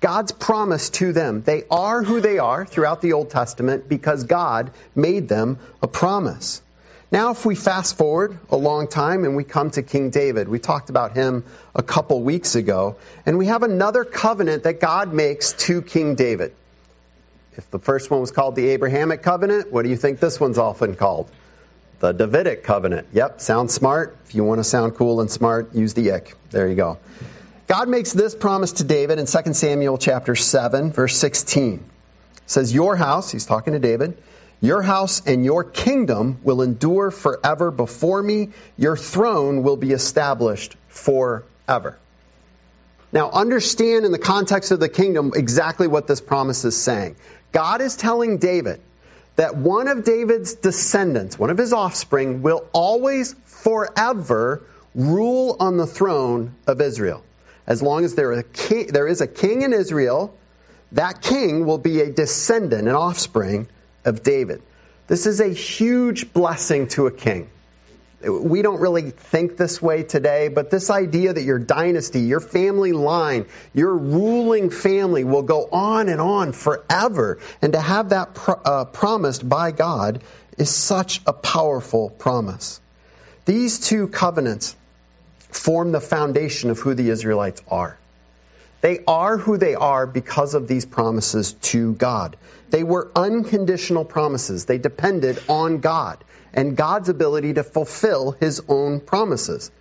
God's 0.00 0.32
promise 0.32 0.90
to 0.90 1.12
them. 1.14 1.42
They 1.42 1.64
are 1.70 2.02
who 2.02 2.20
they 2.20 2.38
are 2.38 2.66
throughout 2.66 3.00
the 3.00 3.14
Old 3.14 3.30
Testament 3.30 3.88
because 3.88 4.24
God 4.24 4.72
made 4.94 5.28
them 5.28 5.58
a 5.82 5.88
promise. 5.88 6.60
Now, 7.12 7.30
if 7.30 7.46
we 7.46 7.54
fast 7.54 7.96
forward 7.96 8.36
a 8.50 8.56
long 8.56 8.88
time 8.88 9.24
and 9.24 9.36
we 9.36 9.44
come 9.44 9.70
to 9.70 9.82
King 9.82 10.10
David, 10.10 10.48
we 10.48 10.58
talked 10.58 10.90
about 10.90 11.12
him 11.12 11.44
a 11.74 11.82
couple 11.82 12.20
weeks 12.22 12.56
ago, 12.56 12.96
and 13.24 13.38
we 13.38 13.46
have 13.46 13.62
another 13.62 14.04
covenant 14.04 14.64
that 14.64 14.80
God 14.80 15.14
makes 15.14 15.52
to 15.52 15.82
King 15.82 16.16
David. 16.16 16.52
If 17.56 17.70
the 17.70 17.78
first 17.78 18.10
one 18.10 18.20
was 18.20 18.32
called 18.32 18.56
the 18.56 18.68
Abrahamic 18.70 19.22
covenant, 19.22 19.72
what 19.72 19.82
do 19.82 19.88
you 19.88 19.96
think 19.96 20.18
this 20.18 20.40
one's 20.40 20.58
often 20.58 20.96
called? 20.96 21.30
The 22.00 22.12
Davidic 22.12 22.64
covenant. 22.64 23.06
Yep, 23.12 23.40
sounds 23.40 23.72
smart. 23.72 24.16
If 24.26 24.34
you 24.34 24.42
want 24.42 24.58
to 24.58 24.64
sound 24.64 24.96
cool 24.96 25.20
and 25.20 25.30
smart, 25.30 25.74
use 25.74 25.94
the 25.94 26.10
ick. 26.10 26.34
There 26.50 26.68
you 26.68 26.74
go. 26.74 26.98
God 27.68 27.88
makes 27.88 28.12
this 28.12 28.34
promise 28.34 28.72
to 28.72 28.84
David 28.84 29.18
in 29.18 29.26
2 29.26 29.54
Samuel 29.54 29.96
chapter 29.96 30.34
7, 30.34 30.92
verse 30.92 31.16
16. 31.16 31.74
It 31.74 31.82
says, 32.46 32.74
Your 32.74 32.96
house, 32.96 33.30
he's 33.30 33.46
talking 33.46 33.72
to 33.72 33.78
David, 33.78 34.18
your 34.60 34.82
house 34.82 35.22
and 35.26 35.44
your 35.44 35.64
kingdom 35.64 36.38
will 36.42 36.62
endure 36.62 37.10
forever 37.10 37.70
before 37.70 38.22
me. 38.22 38.50
Your 38.76 38.96
throne 38.96 39.62
will 39.62 39.76
be 39.76 39.92
established 39.92 40.76
forever. 40.88 41.98
Now, 43.12 43.30
understand 43.30 44.04
in 44.04 44.12
the 44.12 44.18
context 44.18 44.72
of 44.72 44.80
the 44.80 44.88
kingdom 44.88 45.32
exactly 45.34 45.86
what 45.86 46.06
this 46.06 46.20
promise 46.20 46.64
is 46.64 46.76
saying. 46.76 47.16
God 47.52 47.80
is 47.80 47.96
telling 47.96 48.38
David 48.38 48.80
that 49.36 49.56
one 49.56 49.88
of 49.88 50.04
David's 50.04 50.54
descendants, 50.54 51.38
one 51.38 51.50
of 51.50 51.58
his 51.58 51.72
offspring, 51.72 52.42
will 52.42 52.66
always, 52.72 53.34
forever 53.44 54.62
rule 54.94 55.56
on 55.60 55.76
the 55.76 55.86
throne 55.86 56.54
of 56.66 56.80
Israel. 56.80 57.22
As 57.66 57.82
long 57.82 58.04
as 58.04 58.14
there 58.14 58.32
is 58.32 59.20
a 59.20 59.26
king 59.26 59.62
in 59.62 59.72
Israel, 59.72 60.36
that 60.92 61.20
king 61.20 61.66
will 61.66 61.78
be 61.78 62.00
a 62.00 62.10
descendant, 62.10 62.88
an 62.88 62.94
offspring 62.94 63.68
of 64.06 64.22
David. 64.22 64.62
This 65.06 65.26
is 65.26 65.40
a 65.40 65.48
huge 65.48 66.32
blessing 66.32 66.88
to 66.88 67.06
a 67.06 67.10
king. 67.10 67.50
We 68.26 68.62
don't 68.62 68.80
really 68.80 69.10
think 69.10 69.56
this 69.56 69.80
way 69.80 70.02
today, 70.02 70.48
but 70.48 70.70
this 70.70 70.88
idea 70.90 71.32
that 71.34 71.42
your 71.42 71.58
dynasty, 71.58 72.20
your 72.20 72.40
family 72.40 72.92
line, 72.92 73.46
your 73.74 73.94
ruling 73.94 74.70
family 74.70 75.22
will 75.22 75.42
go 75.42 75.68
on 75.70 76.08
and 76.08 76.20
on 76.20 76.52
forever, 76.52 77.38
and 77.60 77.74
to 77.74 77.80
have 77.80 78.08
that 78.08 78.34
pro- 78.34 78.54
uh, 78.54 78.84
promised 78.86 79.46
by 79.46 79.70
God 79.70 80.22
is 80.56 80.70
such 80.70 81.20
a 81.26 81.32
powerful 81.32 82.08
promise. 82.08 82.80
These 83.44 83.80
two 83.80 84.08
covenants 84.08 84.74
form 85.38 85.92
the 85.92 86.00
foundation 86.00 86.70
of 86.70 86.78
who 86.80 86.94
the 86.94 87.10
Israelites 87.10 87.62
are. 87.68 87.98
They 88.86 89.02
are 89.08 89.36
who 89.36 89.56
they 89.56 89.74
are 89.74 90.06
because 90.06 90.54
of 90.54 90.68
these 90.68 90.86
promises 90.86 91.54
to 91.72 91.94
God. 91.94 92.36
They 92.70 92.84
were 92.84 93.10
unconditional 93.16 94.04
promises. 94.04 94.64
They 94.64 94.78
depended 94.78 95.42
on 95.48 95.78
God 95.78 96.22
and 96.54 96.76
God's 96.76 97.08
ability 97.08 97.54
to 97.54 97.64
fulfill 97.64 98.30
his 98.30 98.62
own 98.68 99.00
promises. 99.00 99.72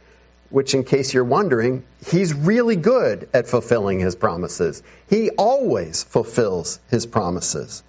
Which, 0.49 0.73
in 0.73 0.83
case 0.83 1.13
you're 1.13 1.23
wondering, 1.23 1.83
he's 2.07 2.33
really 2.33 2.77
good 2.77 3.29
at 3.31 3.47
fulfilling 3.47 3.99
his 3.99 4.15
promises. 4.15 4.81
He 5.07 5.29
always 5.29 6.01
fulfills 6.01 6.79
his 6.89 7.05
promises. 7.05 7.83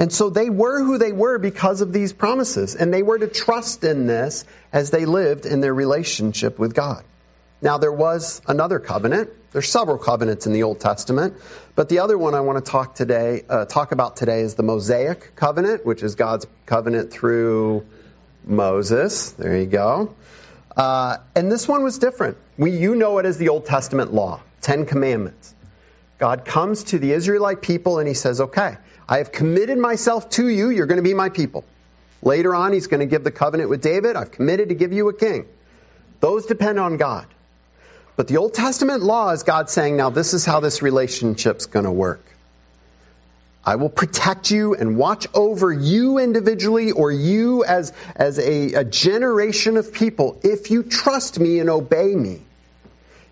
And 0.00 0.12
so 0.12 0.30
they 0.30 0.50
were 0.50 0.82
who 0.82 0.98
they 0.98 1.12
were 1.12 1.38
because 1.38 1.80
of 1.80 1.92
these 1.92 2.12
promises, 2.12 2.74
and 2.74 2.92
they 2.92 3.04
were 3.04 3.20
to 3.20 3.28
trust 3.28 3.84
in 3.84 4.08
this 4.08 4.44
as 4.72 4.90
they 4.90 5.04
lived 5.04 5.46
in 5.46 5.60
their 5.60 5.74
relationship 5.74 6.58
with 6.58 6.74
God. 6.74 7.04
Now, 7.62 7.78
there 7.78 7.92
was 7.92 8.42
another 8.46 8.78
covenant. 8.78 9.30
There's 9.52 9.70
several 9.70 9.96
covenants 9.96 10.46
in 10.46 10.52
the 10.52 10.64
Old 10.64 10.80
Testament, 10.80 11.34
but 11.74 11.88
the 11.88 12.00
other 12.00 12.18
one 12.18 12.34
I 12.34 12.40
want 12.40 12.62
to 12.62 12.70
talk 12.70 12.94
today, 12.94 13.42
uh, 13.48 13.64
talk 13.64 13.92
about 13.92 14.16
today, 14.16 14.42
is 14.42 14.54
the 14.54 14.62
Mosaic 14.62 15.34
covenant, 15.34 15.86
which 15.86 16.02
is 16.02 16.14
God's 16.16 16.46
covenant 16.66 17.10
through 17.10 17.86
Moses. 18.44 19.30
There 19.30 19.56
you 19.56 19.64
go. 19.64 20.14
Uh, 20.76 21.16
and 21.34 21.50
this 21.50 21.66
one 21.66 21.82
was 21.82 21.98
different. 21.98 22.36
We, 22.58 22.72
you 22.72 22.94
know 22.94 23.16
it 23.18 23.24
as 23.24 23.38
the 23.38 23.48
Old 23.48 23.64
Testament 23.64 24.12
law, 24.12 24.42
Ten 24.60 24.84
Commandments. 24.84 25.54
God 26.18 26.44
comes 26.44 26.84
to 26.84 26.98
the 26.98 27.12
Israelite 27.12 27.62
people 27.62 27.98
and 27.98 28.06
He 28.06 28.14
says, 28.14 28.40
"Okay, 28.40 28.76
I 29.08 29.18
have 29.18 29.32
committed 29.32 29.78
myself 29.78 30.28
to 30.30 30.46
you. 30.46 30.68
You're 30.68 30.86
going 30.86 30.98
to 30.98 31.02
be 31.02 31.14
my 31.14 31.30
people." 31.30 31.64
Later 32.22 32.54
on, 32.54 32.74
He's 32.74 32.86
going 32.86 33.00
to 33.00 33.06
give 33.06 33.24
the 33.24 33.30
covenant 33.30 33.70
with 33.70 33.80
David. 33.80 34.16
I've 34.16 34.32
committed 34.32 34.68
to 34.68 34.74
give 34.74 34.92
you 34.92 35.08
a 35.08 35.14
king. 35.14 35.46
Those 36.20 36.44
depend 36.44 36.78
on 36.78 36.98
God. 36.98 37.26
But 38.16 38.28
the 38.28 38.38
Old 38.38 38.54
Testament 38.54 39.02
law 39.02 39.30
is 39.30 39.42
God 39.42 39.68
saying, 39.68 39.96
now 39.96 40.10
this 40.10 40.32
is 40.32 40.44
how 40.44 40.60
this 40.60 40.80
relationship's 40.82 41.66
going 41.66 41.84
to 41.84 41.92
work. 41.92 42.24
I 43.62 43.76
will 43.76 43.88
protect 43.88 44.50
you 44.50 44.74
and 44.74 44.96
watch 44.96 45.26
over 45.34 45.72
you 45.72 46.18
individually 46.18 46.92
or 46.92 47.10
you 47.10 47.64
as, 47.64 47.92
as 48.14 48.38
a, 48.38 48.74
a 48.74 48.84
generation 48.84 49.76
of 49.76 49.92
people 49.92 50.38
if 50.44 50.70
you 50.70 50.84
trust 50.84 51.38
me 51.40 51.58
and 51.58 51.68
obey 51.68 52.14
me. 52.14 52.40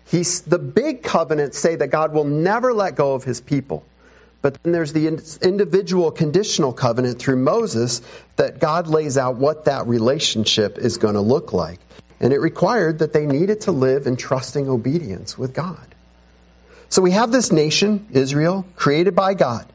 He's, 0.07 0.41
the 0.41 0.59
big 0.59 1.03
covenants 1.03 1.57
say 1.57 1.77
that 1.77 1.87
God 1.87 2.13
will 2.13 2.25
never 2.25 2.73
let 2.73 2.95
go 2.95 3.15
of 3.15 3.23
his 3.23 3.41
people. 3.41 3.83
But 4.41 4.61
then 4.61 4.73
there's 4.73 4.93
the 4.93 5.07
individual 5.41 6.11
conditional 6.11 6.73
covenant 6.73 7.17
through 7.17 7.37
Moses 7.37 8.01
that 8.35 8.59
God 8.59 8.87
lays 8.87 9.17
out 9.17 9.37
what 9.37 9.65
that 9.65 9.87
relationship 9.87 10.77
is 10.77 10.97
going 10.97 11.15
to 11.15 11.21
look 11.21 11.53
like. 11.53 11.79
And 12.25 12.33
it 12.33 12.41
required 12.41 12.97
that 12.99 13.13
they 13.13 13.27
needed 13.27 13.61
to 13.61 13.71
live 13.71 14.07
in 14.07 14.15
trusting 14.15 14.67
obedience 14.67 15.37
with 15.37 15.53
God. 15.53 15.85
So 16.89 17.03
we 17.03 17.11
have 17.11 17.31
this 17.31 17.51
nation, 17.51 18.07
Israel, 18.13 18.65
created 18.75 19.13
by 19.13 19.35
God, 19.35 19.67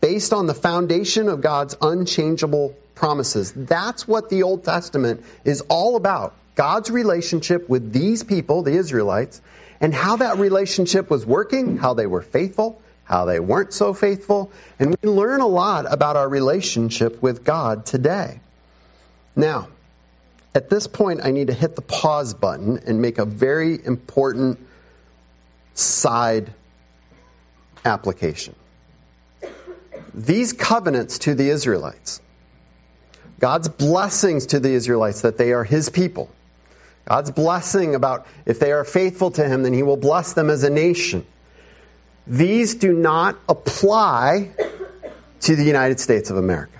based 0.00 0.32
on 0.32 0.46
the 0.46 0.54
foundation 0.54 1.28
of 1.28 1.42
God's 1.42 1.76
unchangeable 1.82 2.74
promises. 2.94 3.52
That's 3.52 4.08
what 4.08 4.30
the 4.30 4.44
Old 4.44 4.64
Testament 4.64 5.22
is 5.44 5.60
all 5.68 5.96
about. 5.96 6.34
God's 6.54 6.90
relationship 6.90 7.68
with 7.68 7.92
these 7.92 8.24
people, 8.24 8.62
the 8.62 8.72
Israelites, 8.72 9.42
and 9.78 9.92
how 9.92 10.16
that 10.16 10.38
relationship 10.38 11.10
was 11.10 11.26
working, 11.26 11.76
how 11.76 11.92
they 11.92 12.06
were 12.06 12.22
faithful, 12.22 12.80
how 13.04 13.26
they 13.26 13.38
weren't 13.38 13.74
so 13.74 13.92
faithful, 13.92 14.50
and 14.78 14.96
we 15.02 15.10
learn 15.10 15.42
a 15.42 15.46
lot 15.46 15.84
about 15.92 16.16
our 16.16 16.26
relationship 16.26 17.20
with 17.20 17.44
God 17.44 17.84
today. 17.84 18.40
Now, 19.36 19.68
at 20.54 20.70
this 20.70 20.86
point, 20.86 21.20
I 21.22 21.30
need 21.30 21.48
to 21.48 21.52
hit 21.52 21.76
the 21.76 21.82
pause 21.82 22.34
button 22.34 22.80
and 22.86 23.00
make 23.02 23.18
a 23.18 23.24
very 23.24 23.84
important 23.84 24.58
side 25.74 26.52
application. 27.84 28.54
These 30.14 30.52
covenants 30.54 31.20
to 31.20 31.34
the 31.34 31.50
Israelites, 31.50 32.20
God's 33.38 33.68
blessings 33.68 34.46
to 34.46 34.60
the 34.60 34.70
Israelites 34.70 35.20
that 35.20 35.36
they 35.36 35.52
are 35.52 35.64
His 35.64 35.90
people, 35.90 36.30
God's 37.04 37.30
blessing 37.30 37.94
about 37.94 38.26
if 38.44 38.58
they 38.58 38.72
are 38.72 38.84
faithful 38.84 39.30
to 39.32 39.46
Him, 39.46 39.62
then 39.62 39.72
He 39.72 39.82
will 39.82 39.96
bless 39.96 40.32
them 40.32 40.50
as 40.50 40.64
a 40.64 40.70
nation. 40.70 41.26
These 42.26 42.74
do 42.76 42.92
not 42.92 43.38
apply 43.48 44.50
to 45.40 45.56
the 45.56 45.64
United 45.64 46.00
States 46.00 46.30
of 46.30 46.36
America. 46.36 46.77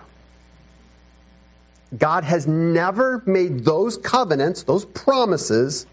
God 1.96 2.24
has 2.24 2.46
never 2.46 3.22
made 3.24 3.64
those 3.64 3.96
covenants, 3.96 4.62
those 4.64 4.84
promises, 4.84 5.86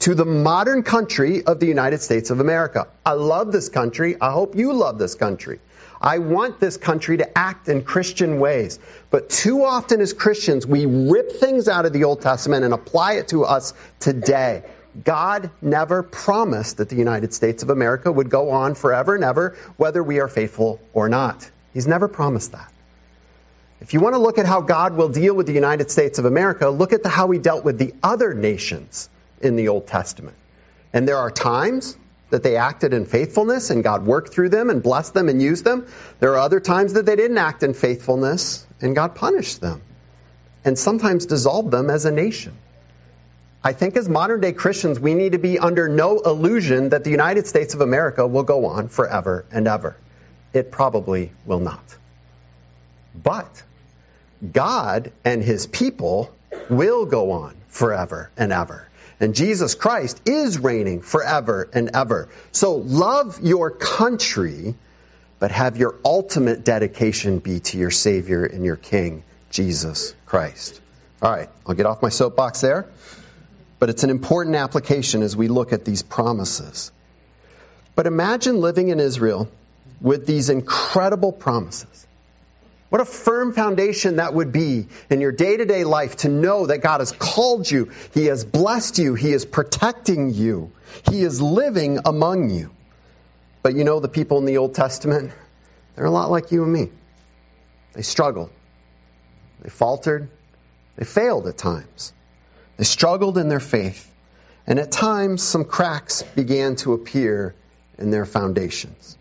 to 0.00 0.14
the 0.14 0.24
modern 0.24 0.82
country 0.82 1.44
of 1.44 1.60
the 1.60 1.66
United 1.66 2.00
States 2.00 2.30
of 2.30 2.40
America. 2.40 2.88
I 3.04 3.12
love 3.12 3.52
this 3.52 3.68
country. 3.68 4.16
I 4.20 4.32
hope 4.32 4.56
you 4.56 4.72
love 4.72 4.98
this 4.98 5.14
country. 5.14 5.60
I 6.00 6.18
want 6.18 6.60
this 6.60 6.76
country 6.76 7.18
to 7.18 7.38
act 7.38 7.68
in 7.68 7.82
Christian 7.82 8.38
ways. 8.38 8.78
But 9.10 9.30
too 9.30 9.64
often 9.64 10.00
as 10.00 10.12
Christians, 10.12 10.66
we 10.66 10.84
rip 10.84 11.32
things 11.32 11.68
out 11.68 11.86
of 11.86 11.92
the 11.92 12.04
Old 12.04 12.20
Testament 12.20 12.64
and 12.64 12.74
apply 12.74 13.14
it 13.14 13.28
to 13.28 13.44
us 13.44 13.72
today. 14.00 14.64
God 15.02 15.50
never 15.62 16.02
promised 16.02 16.76
that 16.76 16.88
the 16.88 16.96
United 16.96 17.32
States 17.32 17.62
of 17.62 17.70
America 17.70 18.12
would 18.12 18.28
go 18.28 18.50
on 18.50 18.74
forever 18.74 19.14
and 19.14 19.24
ever, 19.24 19.56
whether 19.76 20.02
we 20.02 20.20
are 20.20 20.28
faithful 20.28 20.80
or 20.92 21.08
not. 21.08 21.50
He's 21.72 21.86
never 21.86 22.06
promised 22.06 22.52
that. 22.52 22.70
If 23.80 23.92
you 23.92 24.00
want 24.00 24.14
to 24.14 24.18
look 24.18 24.38
at 24.38 24.46
how 24.46 24.60
God 24.60 24.96
will 24.96 25.08
deal 25.08 25.34
with 25.34 25.46
the 25.46 25.52
United 25.52 25.90
States 25.90 26.18
of 26.18 26.24
America, 26.24 26.68
look 26.68 26.92
at 26.92 27.02
the, 27.02 27.08
how 27.08 27.30
he 27.30 27.38
dealt 27.38 27.64
with 27.64 27.78
the 27.78 27.94
other 28.02 28.32
nations 28.34 29.08
in 29.40 29.56
the 29.56 29.68
Old 29.68 29.86
Testament. 29.86 30.36
And 30.92 31.06
there 31.06 31.18
are 31.18 31.30
times 31.30 31.96
that 32.30 32.42
they 32.42 32.56
acted 32.56 32.94
in 32.94 33.04
faithfulness 33.04 33.70
and 33.70 33.84
God 33.84 34.06
worked 34.06 34.32
through 34.32 34.48
them 34.48 34.70
and 34.70 34.82
blessed 34.82 35.14
them 35.14 35.28
and 35.28 35.40
used 35.42 35.64
them. 35.64 35.86
There 36.20 36.32
are 36.32 36.38
other 36.38 36.60
times 36.60 36.94
that 36.94 37.04
they 37.04 37.16
didn't 37.16 37.38
act 37.38 37.62
in 37.62 37.74
faithfulness 37.74 38.66
and 38.80 38.94
God 38.94 39.14
punished 39.14 39.60
them 39.60 39.82
and 40.64 40.78
sometimes 40.78 41.26
dissolved 41.26 41.70
them 41.70 41.90
as 41.90 42.06
a 42.06 42.10
nation. 42.10 42.56
I 43.62 43.72
think 43.72 43.96
as 43.96 44.08
modern 44.08 44.40
day 44.40 44.52
Christians, 44.52 45.00
we 45.00 45.14
need 45.14 45.32
to 45.32 45.38
be 45.38 45.58
under 45.58 45.88
no 45.88 46.20
illusion 46.20 46.90
that 46.90 47.04
the 47.04 47.10
United 47.10 47.46
States 47.46 47.74
of 47.74 47.80
America 47.80 48.26
will 48.26 48.42
go 48.42 48.66
on 48.66 48.88
forever 48.88 49.44
and 49.50 49.66
ever. 49.66 49.96
It 50.52 50.70
probably 50.70 51.32
will 51.46 51.60
not. 51.60 51.84
But 53.14 53.62
God 54.52 55.12
and 55.24 55.42
his 55.42 55.66
people 55.66 56.34
will 56.68 57.06
go 57.06 57.32
on 57.32 57.54
forever 57.68 58.30
and 58.36 58.52
ever. 58.52 58.88
And 59.20 59.34
Jesus 59.34 59.74
Christ 59.74 60.20
is 60.26 60.58
reigning 60.58 61.00
forever 61.00 61.68
and 61.72 61.90
ever. 61.94 62.28
So 62.52 62.74
love 62.76 63.40
your 63.42 63.70
country, 63.70 64.74
but 65.38 65.50
have 65.50 65.76
your 65.76 65.94
ultimate 66.04 66.64
dedication 66.64 67.38
be 67.38 67.60
to 67.60 67.78
your 67.78 67.90
Savior 67.90 68.44
and 68.44 68.64
your 68.64 68.76
King, 68.76 69.22
Jesus 69.50 70.14
Christ. 70.26 70.80
All 71.22 71.30
right, 71.30 71.48
I'll 71.66 71.74
get 71.74 71.86
off 71.86 72.02
my 72.02 72.08
soapbox 72.08 72.60
there. 72.60 72.86
But 73.78 73.90
it's 73.90 74.04
an 74.04 74.10
important 74.10 74.56
application 74.56 75.22
as 75.22 75.36
we 75.36 75.48
look 75.48 75.72
at 75.72 75.84
these 75.84 76.02
promises. 76.02 76.90
But 77.94 78.06
imagine 78.06 78.60
living 78.60 78.88
in 78.88 78.98
Israel 78.98 79.48
with 80.00 80.26
these 80.26 80.50
incredible 80.50 81.32
promises. 81.32 82.03
What 82.90 83.00
a 83.00 83.04
firm 83.04 83.52
foundation 83.52 84.16
that 84.16 84.34
would 84.34 84.52
be 84.52 84.86
in 85.10 85.20
your 85.20 85.32
day 85.32 85.56
to 85.56 85.64
day 85.64 85.84
life 85.84 86.16
to 86.18 86.28
know 86.28 86.66
that 86.66 86.78
God 86.78 87.00
has 87.00 87.12
called 87.12 87.70
you, 87.70 87.90
He 88.12 88.26
has 88.26 88.44
blessed 88.44 88.98
you, 88.98 89.14
He 89.14 89.32
is 89.32 89.44
protecting 89.44 90.32
you, 90.32 90.72
He 91.10 91.22
is 91.22 91.40
living 91.40 91.98
among 92.04 92.50
you. 92.50 92.70
But 93.62 93.74
you 93.74 93.84
know, 93.84 94.00
the 94.00 94.08
people 94.08 94.38
in 94.38 94.44
the 94.44 94.58
Old 94.58 94.74
Testament, 94.74 95.32
they're 95.96 96.04
a 96.04 96.10
lot 96.10 96.30
like 96.30 96.52
you 96.52 96.62
and 96.62 96.72
me. 96.72 96.90
They 97.94 98.02
struggled, 98.02 98.50
they 99.60 99.70
faltered, 99.70 100.28
they 100.96 101.04
failed 101.04 101.46
at 101.46 101.56
times. 101.56 102.12
They 102.76 102.84
struggled 102.84 103.38
in 103.38 103.48
their 103.48 103.60
faith, 103.60 104.10
and 104.66 104.78
at 104.78 104.90
times 104.90 105.42
some 105.42 105.64
cracks 105.64 106.22
began 106.22 106.76
to 106.76 106.92
appear 106.92 107.54
in 107.98 108.10
their 108.10 108.26
foundations. 108.26 109.16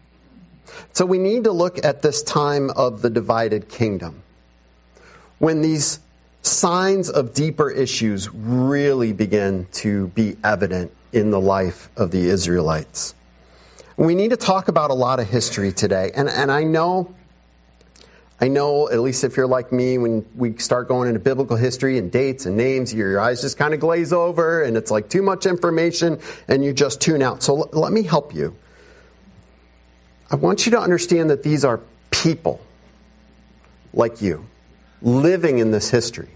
So 0.93 1.05
we 1.05 1.17
need 1.17 1.45
to 1.45 1.51
look 1.51 1.83
at 1.83 2.01
this 2.01 2.23
time 2.23 2.69
of 2.69 3.01
the 3.01 3.09
divided 3.09 3.69
kingdom 3.69 4.21
when 5.39 5.61
these 5.61 5.99
signs 6.41 7.09
of 7.09 7.33
deeper 7.33 7.69
issues 7.69 8.29
really 8.33 9.13
begin 9.13 9.67
to 9.71 10.07
be 10.07 10.35
evident 10.43 10.91
in 11.11 11.31
the 11.31 11.39
life 11.39 11.89
of 11.95 12.11
the 12.11 12.29
Israelites. 12.29 13.15
We 13.95 14.15
need 14.15 14.31
to 14.31 14.37
talk 14.37 14.67
about 14.67 14.89
a 14.89 14.93
lot 14.93 15.19
of 15.19 15.29
history 15.29 15.71
today. 15.71 16.11
And, 16.13 16.27
and 16.27 16.51
I 16.51 16.63
know, 16.63 17.13
I 18.41 18.47
know, 18.47 18.89
at 18.89 18.99
least 18.99 19.23
if 19.23 19.37
you're 19.37 19.47
like 19.47 19.71
me, 19.71 19.97
when 19.97 20.25
we 20.35 20.57
start 20.57 20.87
going 20.87 21.07
into 21.07 21.19
biblical 21.19 21.55
history 21.55 21.97
and 21.97 22.11
dates 22.11 22.45
and 22.45 22.57
names, 22.57 22.93
your 22.93 23.19
eyes 23.19 23.41
just 23.41 23.57
kind 23.57 23.73
of 23.73 23.79
glaze 23.79 24.11
over 24.11 24.63
and 24.63 24.75
it's 24.75 24.91
like 24.91 25.09
too 25.09 25.21
much 25.21 25.45
information 25.45 26.19
and 26.47 26.63
you 26.63 26.73
just 26.73 26.99
tune 26.99 27.21
out. 27.21 27.43
So 27.43 27.61
l- 27.61 27.69
let 27.73 27.93
me 27.93 28.03
help 28.03 28.33
you. 28.33 28.55
I 30.33 30.35
want 30.35 30.65
you 30.65 30.71
to 30.71 30.79
understand 30.79 31.29
that 31.29 31.43
these 31.43 31.63
are 31.63 31.79
people 32.09 32.59
like 33.93 34.23
you 34.23 34.47
living 34.99 35.59
in 35.59 35.69
this 35.69 35.91
history. 35.91 36.29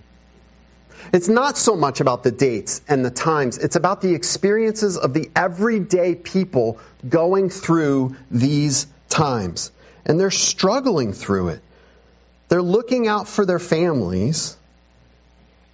It's 1.12 1.28
not 1.28 1.58
so 1.58 1.76
much 1.76 2.00
about 2.00 2.22
the 2.22 2.30
dates 2.30 2.80
and 2.88 3.04
the 3.04 3.10
times, 3.10 3.58
it's 3.58 3.76
about 3.76 4.02
the 4.02 4.14
experiences 4.14 5.00
of 5.00 5.16
the 5.16 5.32
everyday 5.36 6.14
people 6.14 6.78
going 7.10 7.50
through 7.50 8.16
these 8.30 8.86
times. 9.10 9.72
And 10.06 10.20
they're 10.20 10.30
struggling 10.30 11.12
through 11.12 11.50
it. 11.50 11.62
They're 12.50 12.62
looking 12.62 13.08
out 13.08 13.28
for 13.28 13.48
their 13.48 13.58
families, 13.58 14.56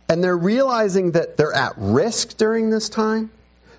and 0.07 0.23
they're 0.23 0.37
realizing 0.37 1.11
that 1.11 1.35
they're 1.35 1.53
at 1.53 1.73
risk 1.75 2.37
during 2.37 2.69
this 2.69 2.87
time. 2.87 3.31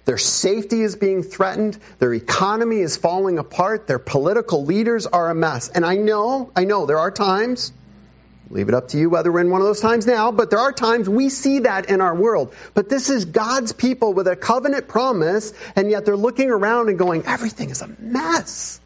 Their 0.04 0.18
safety 0.18 0.82
is 0.82 0.96
being 0.96 1.22
threatened. 1.22 1.78
Their 1.98 2.12
economy 2.12 2.80
is 2.80 2.96
falling 2.96 3.38
apart. 3.38 3.86
Their 3.86 3.98
political 3.98 4.64
leaders 4.64 5.06
are 5.06 5.30
a 5.30 5.34
mess. 5.34 5.68
And 5.68 5.84
I 5.84 5.96
know, 5.96 6.50
I 6.54 6.64
know 6.64 6.86
there 6.86 6.98
are 6.98 7.10
times 7.10 7.72
Leave 8.50 8.68
it 8.68 8.74
up 8.74 8.88
to 8.88 8.98
you 8.98 9.08
whether 9.10 9.32
we're 9.32 9.40
in 9.40 9.50
one 9.50 9.60
of 9.60 9.66
those 9.66 9.80
times 9.80 10.06
now, 10.06 10.30
but 10.30 10.50
there 10.50 10.58
are 10.58 10.72
times 10.72 11.08
we 11.08 11.28
see 11.28 11.60
that 11.60 11.88
in 11.88 12.00
our 12.00 12.14
world. 12.14 12.54
But 12.74 12.88
this 12.88 13.10
is 13.10 13.24
God's 13.24 13.72
people 13.72 14.12
with 14.12 14.28
a 14.28 14.36
covenant 14.36 14.86
promise, 14.86 15.52
and 15.74 15.90
yet 15.90 16.04
they're 16.04 16.16
looking 16.16 16.50
around 16.50 16.88
and 16.88 16.98
going, 16.98 17.24
everything 17.26 17.70
is 17.70 17.82
a 17.82 17.88
mess. 17.98 18.80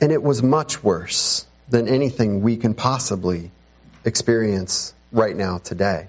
And 0.00 0.12
it 0.12 0.22
was 0.22 0.42
much 0.42 0.82
worse 0.82 1.46
than 1.68 1.88
anything 1.88 2.42
we 2.42 2.56
can 2.56 2.74
possibly 2.74 3.50
experience 4.04 4.94
right 5.12 5.34
now 5.34 5.58
today. 5.58 6.08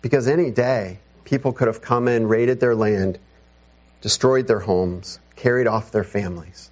Because 0.00 0.28
any 0.28 0.50
day, 0.50 0.98
people 1.24 1.52
could 1.52 1.66
have 1.66 1.82
come 1.82 2.08
in, 2.08 2.26
raided 2.26 2.60
their 2.60 2.74
land, 2.74 3.18
destroyed 4.00 4.46
their 4.46 4.60
homes, 4.60 5.18
carried 5.36 5.66
off 5.66 5.90
their 5.90 6.04
families. 6.04 6.70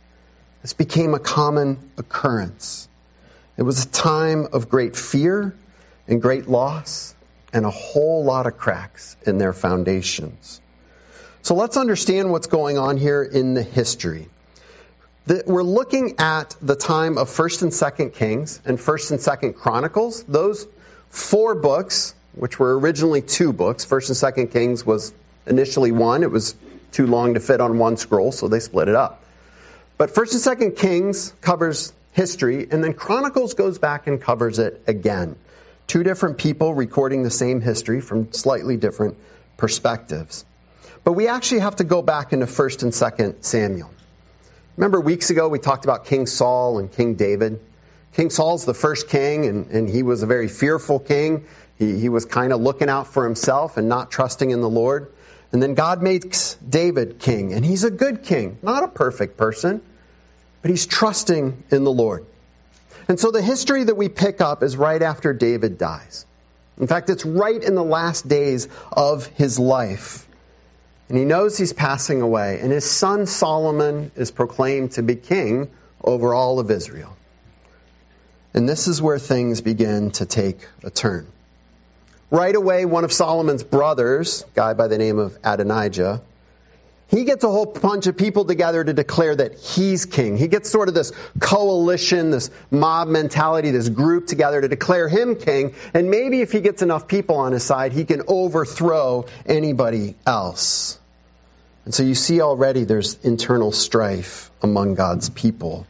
This 0.62 0.72
became 0.72 1.14
a 1.14 1.18
common 1.18 1.90
occurrence. 1.96 2.88
It 3.56 3.62
was 3.62 3.84
a 3.84 3.88
time 3.88 4.48
of 4.52 4.68
great 4.68 4.96
fear 4.96 5.54
and 6.08 6.20
great 6.20 6.48
loss 6.48 7.14
and 7.52 7.64
a 7.64 7.70
whole 7.70 8.24
lot 8.24 8.46
of 8.46 8.58
cracks 8.58 9.16
in 9.26 9.38
their 9.38 9.52
foundations. 9.52 10.60
So 11.42 11.54
let's 11.54 11.76
understand 11.76 12.32
what's 12.32 12.48
going 12.48 12.76
on 12.76 12.96
here 12.96 13.22
in 13.22 13.54
the 13.54 13.62
history. 13.62 14.28
We're 15.46 15.62
looking 15.62 16.16
at 16.18 16.56
the 16.60 16.74
time 16.74 17.18
of 17.18 17.28
1st 17.28 17.62
and 17.62 17.72
2nd 17.72 18.14
Kings 18.14 18.60
and 18.64 18.78
1st 18.78 19.10
and 19.12 19.20
2nd 19.20 19.54
Chronicles. 19.56 20.24
Those 20.24 20.66
four 21.08 21.54
books, 21.54 22.15
which 22.36 22.58
were 22.58 22.78
originally 22.78 23.22
two 23.22 23.52
books, 23.52 23.84
1st 23.84 24.36
and 24.36 24.48
2nd 24.48 24.52
Kings 24.52 24.86
was 24.86 25.12
initially 25.46 25.90
one. 25.90 26.22
It 26.22 26.30
was 26.30 26.54
too 26.92 27.06
long 27.06 27.34
to 27.34 27.40
fit 27.40 27.60
on 27.60 27.78
one 27.78 27.96
scroll, 27.96 28.30
so 28.30 28.48
they 28.48 28.60
split 28.60 28.88
it 28.88 28.94
up. 28.94 29.24
But 29.98 30.14
First 30.14 30.34
and 30.34 30.42
Second 30.42 30.76
Kings 30.76 31.32
covers 31.40 31.92
history, 32.12 32.68
and 32.70 32.84
then 32.84 32.94
Chronicles 32.94 33.54
goes 33.54 33.78
back 33.78 34.06
and 34.06 34.20
covers 34.20 34.58
it 34.58 34.82
again. 34.86 35.36
Two 35.86 36.02
different 36.02 36.38
people 36.38 36.74
recording 36.74 37.22
the 37.22 37.30
same 37.30 37.60
history 37.60 38.00
from 38.00 38.32
slightly 38.32 38.76
different 38.76 39.16
perspectives. 39.56 40.44
But 41.04 41.12
we 41.12 41.28
actually 41.28 41.60
have 41.60 41.76
to 41.76 41.84
go 41.84 42.02
back 42.02 42.32
into 42.32 42.46
First 42.46 42.82
and 42.82 42.94
Second 42.94 43.42
Samuel. 43.42 43.90
Remember 44.76 45.00
weeks 45.00 45.30
ago 45.30 45.48
we 45.48 45.58
talked 45.58 45.84
about 45.84 46.04
King 46.04 46.26
Saul 46.26 46.78
and 46.78 46.92
King 46.92 47.14
David. 47.14 47.60
King 48.16 48.30
Saul's 48.30 48.64
the 48.64 48.72
first 48.72 49.10
king, 49.10 49.44
and, 49.44 49.70
and 49.70 49.86
he 49.90 50.02
was 50.02 50.22
a 50.22 50.26
very 50.26 50.48
fearful 50.48 50.98
king. 50.98 51.44
He, 51.78 51.98
he 51.98 52.08
was 52.08 52.24
kind 52.24 52.54
of 52.54 52.62
looking 52.62 52.88
out 52.88 53.08
for 53.08 53.24
himself 53.24 53.76
and 53.76 53.90
not 53.90 54.10
trusting 54.10 54.50
in 54.50 54.62
the 54.62 54.70
Lord. 54.70 55.12
And 55.52 55.62
then 55.62 55.74
God 55.74 56.02
makes 56.02 56.54
David 56.54 57.18
king, 57.18 57.52
and 57.52 57.62
he's 57.62 57.84
a 57.84 57.90
good 57.90 58.22
king, 58.22 58.56
not 58.62 58.84
a 58.84 58.88
perfect 58.88 59.36
person, 59.36 59.82
but 60.62 60.70
he's 60.70 60.86
trusting 60.86 61.62
in 61.70 61.84
the 61.84 61.92
Lord. 61.92 62.24
And 63.06 63.20
so 63.20 63.30
the 63.30 63.42
history 63.42 63.84
that 63.84 63.98
we 63.98 64.08
pick 64.08 64.40
up 64.40 64.62
is 64.62 64.78
right 64.78 65.02
after 65.02 65.34
David 65.34 65.76
dies. 65.76 66.24
In 66.80 66.86
fact, 66.86 67.10
it's 67.10 67.26
right 67.26 67.62
in 67.62 67.74
the 67.74 67.84
last 67.84 68.26
days 68.26 68.66
of 68.90 69.26
his 69.26 69.58
life. 69.58 70.26
And 71.10 71.18
he 71.18 71.26
knows 71.26 71.58
he's 71.58 71.74
passing 71.74 72.22
away, 72.22 72.60
and 72.62 72.72
his 72.72 72.90
son 72.90 73.26
Solomon 73.26 74.10
is 74.16 74.30
proclaimed 74.30 74.92
to 74.92 75.02
be 75.02 75.16
king 75.16 75.68
over 76.02 76.32
all 76.32 76.60
of 76.60 76.70
Israel. 76.70 77.14
And 78.56 78.66
this 78.66 78.88
is 78.88 79.02
where 79.02 79.18
things 79.18 79.60
begin 79.60 80.12
to 80.12 80.24
take 80.24 80.66
a 80.82 80.90
turn. 80.90 81.26
Right 82.30 82.56
away, 82.56 82.86
one 82.86 83.04
of 83.04 83.12
Solomon's 83.12 83.62
brothers, 83.62 84.42
a 84.42 84.56
guy 84.56 84.72
by 84.72 84.88
the 84.88 84.96
name 84.96 85.18
of 85.18 85.38
Adonijah, 85.44 86.22
he 87.08 87.24
gets 87.24 87.44
a 87.44 87.48
whole 87.48 87.66
bunch 87.66 88.06
of 88.06 88.16
people 88.16 88.46
together 88.46 88.82
to 88.82 88.92
declare 88.92 89.36
that 89.36 89.58
he's 89.58 90.06
king. 90.06 90.36
He 90.36 90.48
gets 90.48 90.70
sort 90.70 90.88
of 90.88 90.94
this 90.94 91.12
coalition, 91.38 92.30
this 92.30 92.50
mob 92.70 93.08
mentality, 93.08 93.70
this 93.70 93.90
group 93.90 94.26
together 94.26 94.60
to 94.60 94.68
declare 94.68 95.06
him 95.06 95.36
king. 95.36 95.74
And 95.94 96.10
maybe 96.10 96.40
if 96.40 96.50
he 96.50 96.60
gets 96.60 96.82
enough 96.82 97.06
people 97.06 97.36
on 97.36 97.52
his 97.52 97.62
side, 97.62 97.92
he 97.92 98.04
can 98.06 98.22
overthrow 98.26 99.26
anybody 99.44 100.16
else. 100.26 100.98
And 101.84 101.94
so 101.94 102.02
you 102.02 102.16
see 102.16 102.40
already 102.40 102.84
there's 102.84 103.22
internal 103.22 103.70
strife 103.70 104.50
among 104.62 104.94
God's 104.94 105.28
people. 105.28 105.86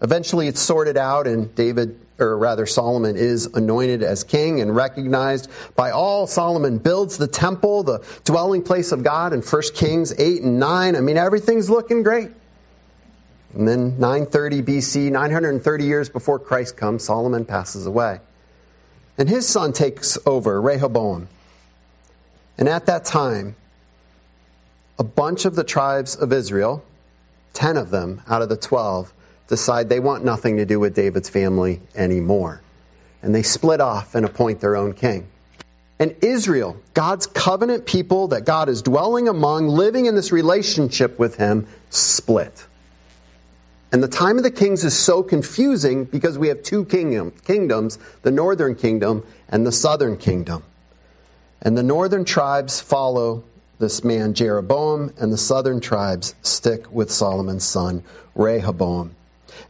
Eventually 0.00 0.48
it's 0.48 0.60
sorted 0.60 0.96
out 0.96 1.26
and 1.26 1.54
David 1.54 1.98
or 2.20 2.36
rather 2.36 2.66
Solomon 2.66 3.16
is 3.16 3.46
anointed 3.46 4.02
as 4.02 4.24
king 4.24 4.60
and 4.60 4.74
recognized 4.74 5.48
by 5.76 5.92
all. 5.92 6.26
Solomon 6.26 6.78
builds 6.78 7.16
the 7.16 7.28
temple, 7.28 7.84
the 7.84 8.04
dwelling 8.24 8.62
place 8.62 8.92
of 8.92 9.04
God 9.04 9.32
in 9.32 9.40
1 9.40 9.62
Kings 9.74 10.12
8 10.18 10.42
and 10.42 10.58
9. 10.58 10.96
I 10.96 11.00
mean, 11.00 11.16
everything's 11.16 11.70
looking 11.70 12.02
great. 12.02 12.30
And 13.54 13.66
then 13.66 13.98
930 13.98 14.62
BC, 14.62 15.10
930 15.10 15.84
years 15.84 16.08
before 16.08 16.38
Christ 16.38 16.76
comes, 16.76 17.04
Solomon 17.04 17.44
passes 17.44 17.86
away. 17.86 18.20
And 19.16 19.28
his 19.28 19.48
son 19.48 19.72
takes 19.72 20.18
over, 20.26 20.60
Rehoboam. 20.60 21.28
And 22.58 22.68
at 22.68 22.86
that 22.86 23.04
time, 23.04 23.56
a 24.98 25.04
bunch 25.04 25.44
of 25.44 25.54
the 25.54 25.64
tribes 25.64 26.16
of 26.16 26.32
Israel, 26.32 26.84
10 27.54 27.76
of 27.76 27.90
them 27.90 28.22
out 28.28 28.42
of 28.42 28.48
the 28.48 28.56
12, 28.56 29.12
decide 29.48 29.88
they 29.88 30.00
want 30.00 30.24
nothing 30.24 30.58
to 30.58 30.66
do 30.66 30.78
with 30.78 30.94
David's 30.94 31.28
family 31.28 31.80
anymore. 31.94 32.60
And 33.22 33.34
they 33.34 33.42
split 33.42 33.80
off 33.80 34.14
and 34.14 34.24
appoint 34.24 34.60
their 34.60 34.76
own 34.76 34.92
king. 34.92 35.26
And 35.98 36.14
Israel, 36.22 36.76
God's 36.94 37.26
covenant 37.26 37.84
people 37.84 38.28
that 38.28 38.44
God 38.44 38.68
is 38.68 38.82
dwelling 38.82 39.26
among, 39.26 39.66
living 39.66 40.06
in 40.06 40.14
this 40.14 40.30
relationship 40.30 41.18
with 41.18 41.36
Him, 41.36 41.66
split. 41.90 42.64
And 43.90 44.02
the 44.02 44.08
time 44.08 44.36
of 44.36 44.44
the 44.44 44.50
kings 44.50 44.84
is 44.84 44.96
so 44.96 45.22
confusing 45.22 46.04
because 46.04 46.38
we 46.38 46.48
have 46.48 46.62
two 46.62 46.84
kingdom, 46.84 47.32
kingdoms 47.46 47.98
the 48.22 48.30
northern 48.30 48.74
kingdom 48.76 49.24
and 49.48 49.66
the 49.66 49.72
southern 49.72 50.18
kingdom. 50.18 50.62
And 51.62 51.76
the 51.76 51.82
northern 51.82 52.24
tribes 52.24 52.80
follow 52.80 53.42
this 53.78 54.04
man 54.04 54.34
Jeroboam, 54.34 55.12
and 55.18 55.32
the 55.32 55.38
southern 55.38 55.80
tribes 55.80 56.34
stick 56.42 56.92
with 56.92 57.10
Solomon's 57.10 57.64
son 57.64 58.04
Rehoboam. 58.34 59.14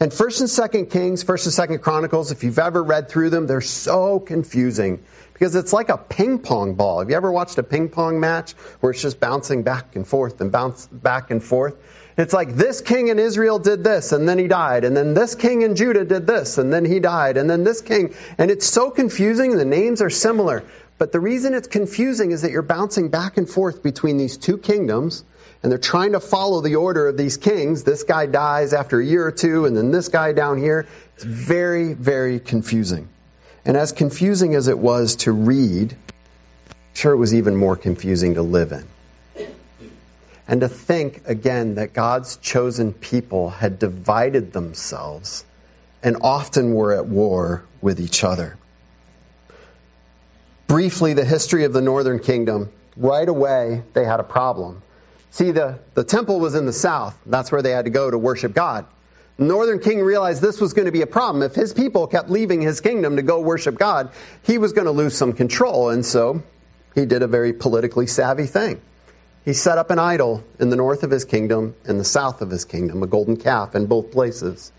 And 0.00 0.12
First 0.12 0.40
and 0.40 0.50
Second 0.50 0.86
Kings, 0.86 1.22
First 1.22 1.46
and 1.46 1.52
Second 1.52 1.78
Chronicles, 1.80 2.30
if 2.30 2.44
you've 2.44 2.58
ever 2.58 2.82
read 2.82 3.08
through 3.08 3.30
them, 3.30 3.46
they're 3.46 3.60
so 3.60 4.20
confusing 4.20 5.02
because 5.32 5.54
it's 5.54 5.72
like 5.72 5.88
a 5.88 5.96
ping 5.96 6.40
pong 6.40 6.74
ball. 6.74 6.98
Have 6.98 7.10
you 7.10 7.16
ever 7.16 7.30
watched 7.30 7.58
a 7.58 7.62
ping 7.62 7.88
pong 7.88 8.18
match 8.18 8.52
where 8.80 8.90
it's 8.90 9.02
just 9.02 9.20
bouncing 9.20 9.62
back 9.62 9.94
and 9.94 10.06
forth 10.06 10.40
and 10.40 10.50
bounce 10.50 10.86
back 10.86 11.30
and 11.30 11.42
forth? 11.42 11.76
It's 12.16 12.32
like 12.32 12.56
this 12.56 12.80
king 12.80 13.06
in 13.06 13.20
Israel 13.20 13.60
did 13.60 13.84
this 13.84 14.10
and 14.10 14.28
then 14.28 14.38
he 14.38 14.48
died, 14.48 14.84
and 14.84 14.96
then 14.96 15.14
this 15.14 15.36
king 15.36 15.62
in 15.62 15.76
Judah 15.76 16.04
did 16.04 16.26
this 16.26 16.58
and 16.58 16.72
then 16.72 16.84
he 16.84 16.98
died, 16.98 17.36
and 17.36 17.48
then 17.48 17.62
this 17.62 17.80
king, 17.80 18.14
and 18.36 18.50
it's 18.50 18.66
so 18.66 18.90
confusing. 18.90 19.56
The 19.56 19.64
names 19.64 20.02
are 20.02 20.10
similar, 20.10 20.64
but 20.98 21.12
the 21.12 21.20
reason 21.20 21.54
it's 21.54 21.68
confusing 21.68 22.32
is 22.32 22.42
that 22.42 22.50
you're 22.50 22.62
bouncing 22.62 23.08
back 23.08 23.36
and 23.36 23.48
forth 23.48 23.82
between 23.82 24.18
these 24.18 24.36
two 24.36 24.58
kingdoms 24.58 25.24
and 25.62 25.72
they're 25.72 25.78
trying 25.78 26.12
to 26.12 26.20
follow 26.20 26.60
the 26.60 26.76
order 26.76 27.08
of 27.08 27.16
these 27.16 27.36
kings. 27.36 27.82
This 27.82 28.04
guy 28.04 28.26
dies 28.26 28.72
after 28.72 29.00
a 29.00 29.04
year 29.04 29.26
or 29.26 29.32
two, 29.32 29.64
and 29.64 29.76
then 29.76 29.90
this 29.90 30.08
guy 30.08 30.32
down 30.32 30.58
here. 30.58 30.86
It's 31.14 31.24
very, 31.24 31.94
very 31.94 32.38
confusing. 32.38 33.08
And 33.64 33.76
as 33.76 33.92
confusing 33.92 34.54
as 34.54 34.68
it 34.68 34.78
was 34.78 35.16
to 35.16 35.32
read, 35.32 35.92
I'm 35.92 36.94
sure 36.94 37.12
it 37.12 37.16
was 37.16 37.34
even 37.34 37.56
more 37.56 37.76
confusing 37.76 38.34
to 38.34 38.42
live 38.42 38.72
in. 38.72 38.86
And 40.46 40.60
to 40.60 40.68
think 40.68 41.22
again 41.26 41.74
that 41.74 41.92
God's 41.92 42.36
chosen 42.36 42.92
people 42.92 43.50
had 43.50 43.78
divided 43.78 44.52
themselves 44.52 45.44
and 46.02 46.18
often 46.22 46.72
were 46.72 46.94
at 46.94 47.06
war 47.06 47.64
with 47.82 48.00
each 48.00 48.22
other. 48.22 48.56
Briefly, 50.68 51.14
the 51.14 51.24
history 51.24 51.64
of 51.64 51.72
the 51.72 51.80
northern 51.80 52.18
kingdom. 52.18 52.70
Right 52.94 53.28
away, 53.28 53.82
they 53.94 54.04
had 54.04 54.20
a 54.20 54.24
problem. 54.24 54.82
See, 55.30 55.50
the, 55.50 55.78
the 55.94 56.04
temple 56.04 56.40
was 56.40 56.54
in 56.54 56.66
the 56.66 56.74
south. 56.74 57.18
That's 57.24 57.50
where 57.50 57.62
they 57.62 57.70
had 57.70 57.86
to 57.86 57.90
go 57.90 58.10
to 58.10 58.18
worship 58.18 58.54
God. 58.54 58.84
The 59.38 59.44
northern 59.44 59.78
king 59.78 60.00
realized 60.00 60.42
this 60.42 60.60
was 60.60 60.74
going 60.74 60.86
to 60.86 60.92
be 60.92 61.00
a 61.00 61.06
problem. 61.06 61.42
If 61.42 61.54
his 61.54 61.72
people 61.72 62.06
kept 62.06 62.28
leaving 62.28 62.60
his 62.60 62.82
kingdom 62.82 63.16
to 63.16 63.22
go 63.22 63.40
worship 63.40 63.78
God, 63.78 64.10
he 64.42 64.58
was 64.58 64.74
going 64.74 64.84
to 64.84 64.90
lose 64.90 65.16
some 65.16 65.32
control. 65.32 65.88
And 65.88 66.04
so 66.04 66.42
he 66.94 67.06
did 67.06 67.22
a 67.22 67.26
very 67.26 67.54
politically 67.54 68.06
savvy 68.06 68.46
thing. 68.46 68.80
He 69.46 69.54
set 69.54 69.78
up 69.78 69.90
an 69.90 69.98
idol 69.98 70.44
in 70.60 70.68
the 70.68 70.76
north 70.76 71.02
of 71.02 71.10
his 71.10 71.24
kingdom 71.24 71.76
and 71.86 71.98
the 71.98 72.04
south 72.04 72.42
of 72.42 72.50
his 72.50 72.66
kingdom, 72.66 73.02
a 73.02 73.06
golden 73.06 73.38
calf 73.38 73.74
in 73.74 73.86
both 73.86 74.12
places. 74.12 74.70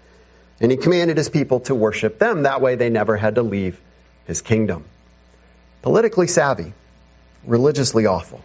And 0.62 0.70
he 0.70 0.78
commanded 0.78 1.18
his 1.18 1.30
people 1.30 1.62
to 1.62 1.74
worship 1.74 2.20
them. 2.20 2.44
That 2.44 2.62
way 2.62 2.76
they 2.76 2.90
never 2.90 3.18
had 3.18 3.36
to 3.36 3.42
leave 3.42 3.82
his 4.28 4.42
kingdom. 4.42 4.86
Politically 5.82 6.28
savvy, 6.28 6.74
religiously 7.46 8.06
awful. 8.06 8.42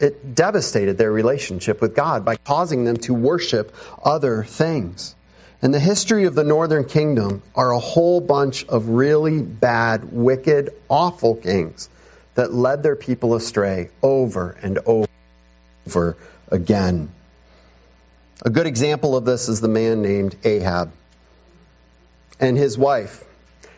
It 0.00 0.34
devastated 0.34 0.98
their 0.98 1.12
relationship 1.12 1.80
with 1.80 1.94
God 1.94 2.24
by 2.24 2.36
causing 2.36 2.84
them 2.84 2.96
to 2.98 3.14
worship 3.14 3.74
other 4.02 4.42
things. 4.42 5.14
And 5.62 5.72
the 5.72 5.78
history 5.78 6.24
of 6.24 6.34
the 6.34 6.42
northern 6.42 6.84
kingdom 6.84 7.40
are 7.54 7.70
a 7.70 7.78
whole 7.78 8.20
bunch 8.20 8.64
of 8.64 8.88
really 8.88 9.40
bad, 9.40 10.12
wicked, 10.12 10.70
awful 10.88 11.36
kings 11.36 11.88
that 12.34 12.52
led 12.52 12.82
their 12.82 12.96
people 12.96 13.36
astray 13.36 13.90
over 14.02 14.56
and 14.60 14.80
over 14.86 16.16
again. 16.50 17.10
A 18.44 18.50
good 18.50 18.66
example 18.66 19.16
of 19.16 19.24
this 19.24 19.48
is 19.48 19.60
the 19.60 19.68
man 19.68 20.02
named 20.02 20.34
Ahab 20.42 20.90
and 22.40 22.58
his 22.58 22.76
wife. 22.76 23.22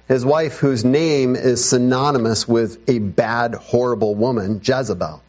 His 0.08 0.24
wife, 0.24 0.58
whose 0.58 0.84
name 0.84 1.34
is 1.34 1.64
synonymous 1.64 2.46
with 2.46 2.88
a 2.88 2.98
bad, 2.98 3.54
horrible 3.54 4.14
woman, 4.14 4.60
Jezebel. 4.62 5.22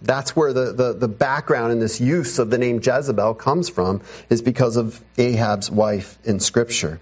That's 0.00 0.34
where 0.34 0.52
the, 0.52 0.72
the, 0.72 0.92
the 0.94 1.08
background 1.08 1.72
in 1.72 1.80
this 1.80 2.00
use 2.00 2.38
of 2.38 2.50
the 2.50 2.58
name 2.58 2.80
Jezebel 2.82 3.34
comes 3.34 3.68
from, 3.68 4.02
is 4.30 4.42
because 4.42 4.76
of 4.76 5.00
Ahab's 5.18 5.70
wife 5.70 6.18
in 6.24 6.40
Scripture. 6.40 7.00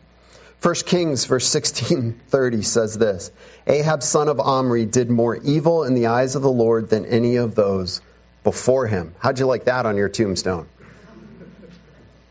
1 0.62 0.74
Kings 0.86 1.24
verse 1.24 1.52
1630 1.52 2.62
says 2.62 2.96
this 2.96 3.32
Ahab 3.66 4.00
son 4.02 4.28
of 4.28 4.38
Omri 4.38 4.86
did 4.86 5.10
more 5.10 5.34
evil 5.34 5.82
in 5.82 5.94
the 5.94 6.06
eyes 6.06 6.36
of 6.36 6.42
the 6.42 6.50
Lord 6.50 6.88
than 6.88 7.04
any 7.04 7.36
of 7.36 7.56
those 7.56 8.00
before 8.44 8.86
him. 8.86 9.14
How'd 9.18 9.40
you 9.40 9.46
like 9.46 9.64
that 9.64 9.86
on 9.86 9.96
your 9.96 10.08
tombstone? 10.08 10.68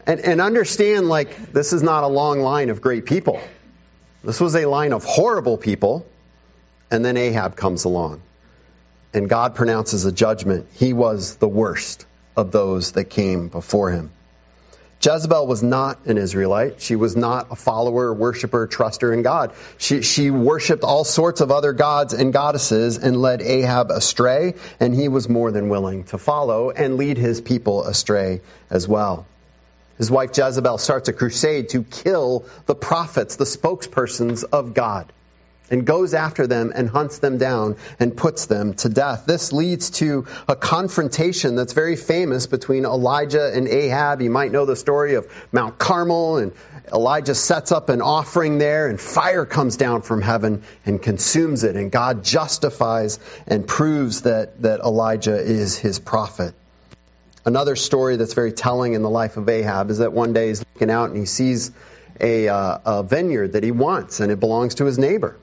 And, 0.07 0.21
and 0.21 0.41
understand, 0.41 1.09
like, 1.09 1.51
this 1.51 1.73
is 1.73 1.83
not 1.83 2.03
a 2.03 2.07
long 2.07 2.39
line 2.39 2.69
of 2.69 2.81
great 2.81 3.05
people. 3.05 3.39
This 4.23 4.39
was 4.39 4.55
a 4.55 4.65
line 4.65 4.93
of 4.93 5.03
horrible 5.03 5.57
people, 5.57 6.05
and 6.91 7.03
then 7.03 7.17
Ahab 7.17 7.55
comes 7.55 7.85
along. 7.85 8.21
And 9.13 9.27
God 9.27 9.55
pronounces 9.55 10.05
a 10.05 10.11
judgment. 10.11 10.67
He 10.73 10.93
was 10.93 11.35
the 11.35 11.47
worst 11.47 12.05
of 12.37 12.51
those 12.51 12.93
that 12.93 13.05
came 13.05 13.47
before 13.47 13.91
him. 13.91 14.11
Jezebel 15.01 15.47
was 15.47 15.63
not 15.63 16.05
an 16.05 16.19
Israelite. 16.19 16.79
She 16.79 16.95
was 16.95 17.15
not 17.15 17.47
a 17.49 17.55
follower, 17.55 18.13
worshiper, 18.13 18.67
truster 18.67 19.11
in 19.11 19.23
God. 19.23 19.53
She, 19.79 20.03
she 20.03 20.29
worshiped 20.29 20.83
all 20.83 21.03
sorts 21.03 21.41
of 21.41 21.49
other 21.49 21.73
gods 21.73 22.13
and 22.13 22.31
goddesses 22.31 22.97
and 22.97 23.19
led 23.19 23.41
Ahab 23.41 23.89
astray, 23.89 24.53
and 24.79 24.93
he 24.93 25.07
was 25.07 25.27
more 25.27 25.51
than 25.51 25.69
willing 25.69 26.03
to 26.05 26.19
follow 26.19 26.69
and 26.69 26.97
lead 26.97 27.17
his 27.17 27.41
people 27.41 27.83
astray 27.85 28.41
as 28.69 28.87
well. 28.87 29.25
His 30.01 30.09
wife 30.09 30.35
Jezebel 30.35 30.79
starts 30.79 31.09
a 31.09 31.13
crusade 31.13 31.69
to 31.69 31.83
kill 31.83 32.45
the 32.65 32.73
prophets, 32.73 33.35
the 33.35 33.43
spokespersons 33.45 34.43
of 34.43 34.73
God 34.73 35.13
and 35.69 35.85
goes 35.85 36.15
after 36.15 36.47
them 36.47 36.71
and 36.73 36.89
hunts 36.89 37.19
them 37.19 37.37
down 37.37 37.75
and 37.99 38.17
puts 38.17 38.47
them 38.47 38.73
to 38.73 38.89
death. 38.89 39.25
This 39.27 39.53
leads 39.53 39.91
to 39.91 40.25
a 40.47 40.55
confrontation 40.55 41.55
that's 41.55 41.73
very 41.73 41.95
famous 41.95 42.47
between 42.47 42.83
Elijah 42.83 43.53
and 43.53 43.67
Ahab. 43.67 44.23
You 44.23 44.31
might 44.31 44.51
know 44.51 44.65
the 44.65 44.75
story 44.75 45.13
of 45.13 45.31
Mount 45.51 45.77
Carmel 45.77 46.37
and 46.37 46.51
Elijah 46.91 47.35
sets 47.35 47.71
up 47.71 47.89
an 47.89 48.01
offering 48.01 48.57
there 48.57 48.87
and 48.87 48.99
fire 48.99 49.45
comes 49.45 49.77
down 49.77 50.01
from 50.01 50.23
heaven 50.23 50.63
and 50.83 50.99
consumes 50.99 51.63
it 51.63 51.75
and 51.75 51.91
God 51.91 52.23
justifies 52.23 53.19
and 53.45 53.67
proves 53.67 54.21
that, 54.21 54.63
that 54.63 54.79
Elijah 54.79 55.37
is 55.37 55.77
his 55.77 55.99
prophet. 55.99 56.55
Another 57.43 57.75
story 57.75 58.17
that's 58.17 58.33
very 58.33 58.51
telling 58.51 58.93
in 58.93 59.01
the 59.01 59.09
life 59.09 59.37
of 59.37 59.49
Ahab 59.49 59.89
is 59.89 59.97
that 59.97 60.13
one 60.13 60.33
day 60.33 60.49
he's 60.49 60.59
looking 60.59 60.91
out 60.91 61.09
and 61.09 61.17
he 61.17 61.25
sees 61.25 61.71
a, 62.19 62.47
uh, 62.47 62.77
a 62.85 63.03
vineyard 63.03 63.53
that 63.53 63.63
he 63.63 63.71
wants 63.71 64.19
and 64.19 64.31
it 64.31 64.39
belongs 64.39 64.75
to 64.75 64.85
his 64.85 64.99
neighbor. 64.99 65.37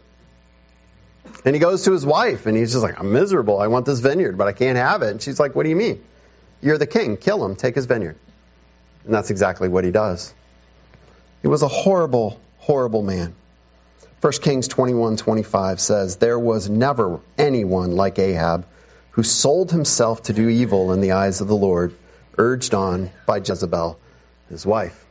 And 1.45 1.55
he 1.55 1.61
goes 1.61 1.85
to 1.85 1.93
his 1.93 2.07
wife 2.07 2.47
and 2.47 2.57
he's 2.57 2.73
just 2.73 2.83
like, 2.83 2.99
I'm 2.99 3.13
miserable. 3.13 3.59
I 3.59 3.67
want 3.67 3.87
this 3.87 4.01
vineyard, 4.01 4.39
but 4.39 4.49
I 4.49 4.53
can't 4.53 4.77
have 4.77 5.03
it. 5.03 5.11
And 5.11 5.23
she's 5.23 5.41
like, 5.41 5.55
What 5.55 5.65
do 5.65 5.71
you 5.71 5.77
mean? 5.77 6.03
You're 6.61 6.79
the 6.79 6.87
king. 6.87 7.17
Kill 7.17 7.45
him. 7.45 7.57
Take 7.57 7.75
his 7.75 7.87
vineyard. 7.87 8.17
And 9.05 9.15
that's 9.15 9.31
exactly 9.31 9.69
what 9.69 9.85
he 9.85 9.91
does. 9.91 10.35
He 11.43 11.49
was 11.49 11.63
a 11.63 11.69
horrible, 11.69 12.41
horrible 12.59 13.03
man. 13.03 13.35
1 14.21 14.33
Kings 14.43 14.69
21:25 14.69 15.79
says, 15.79 16.17
There 16.17 16.39
was 16.39 16.69
never 16.69 17.21
anyone 17.37 17.93
like 17.93 18.19
Ahab 18.19 18.67
who 19.19 19.25
sold 19.25 19.73
himself 19.73 20.23
to 20.23 20.33
do 20.33 20.49
evil 20.49 20.93
in 20.93 21.01
the 21.01 21.11
eyes 21.11 21.41
of 21.41 21.49
the 21.49 21.57
Lord, 21.57 21.93
urged 22.39 22.73
on 22.73 23.11
by 23.27 23.39
Jezebel, 23.39 23.99
his 24.49 24.65
wife. 24.65 25.05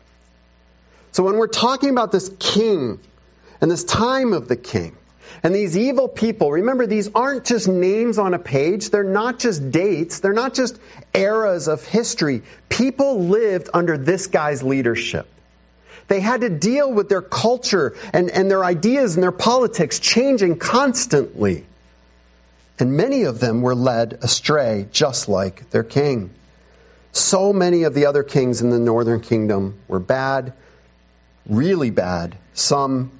So 1.12 1.24
when 1.24 1.36
we're 1.36 1.48
talking 1.48 1.89
about 1.89 2.13
this 2.13 2.32
king 2.39 3.02
and 3.60 3.70
this 3.70 3.84
time 3.84 4.32
of 4.32 4.48
the 4.48 4.56
king, 4.56 4.96
and 5.43 5.54
these 5.54 5.78
evil 5.78 6.08
people, 6.08 6.50
remember, 6.50 6.88
these 6.88 7.10
aren't 7.13 7.43
just 7.43 7.67
names 7.67 8.17
on 8.17 8.34
a 8.34 8.39
page. 8.39 8.91
They're 8.91 9.04
not 9.04 9.39
just 9.39 9.72
dates. 9.72 10.22
They're 10.22 10.32
not 10.32 10.54
just 10.54 10.80
eras 11.13 11.67
of 11.67 11.84
history. 11.86 12.43
People 12.70 13.26
lived 13.26 13.67
under 13.74 13.98
this 13.98 14.28
guy's 14.28 14.63
leadership. 14.63 15.28
They 16.08 16.22
had 16.22 16.39
to 16.39 16.50
deal 16.50 16.89
with 16.89 17.10
their 17.10 17.22
culture 17.22 17.93
and, 18.13 18.30
and 18.30 18.50
their 18.50 18.63
ideas 18.63 19.15
and 19.15 19.24
their 19.24 19.34
politics 19.34 20.00
changing 20.00 20.60
constantly. 20.60 21.65
And 22.80 22.96
many 22.96 23.24
of 23.24 23.40
them 23.40 23.62
were 23.62 23.76
led 23.76 24.20
astray, 24.22 24.88
just 24.92 25.28
like 25.28 25.70
their 25.72 25.84
king. 25.84 26.30
So 27.12 27.52
many 27.52 27.84
of 27.84 27.94
the 27.94 28.06
other 28.06 28.24
kings 28.24 28.62
in 28.62 28.70
the 28.70 28.80
northern 28.80 29.22
kingdom 29.22 29.80
were 29.88 30.00
bad, 30.00 30.54
really 31.48 31.90
bad, 31.90 32.38
some 32.54 33.12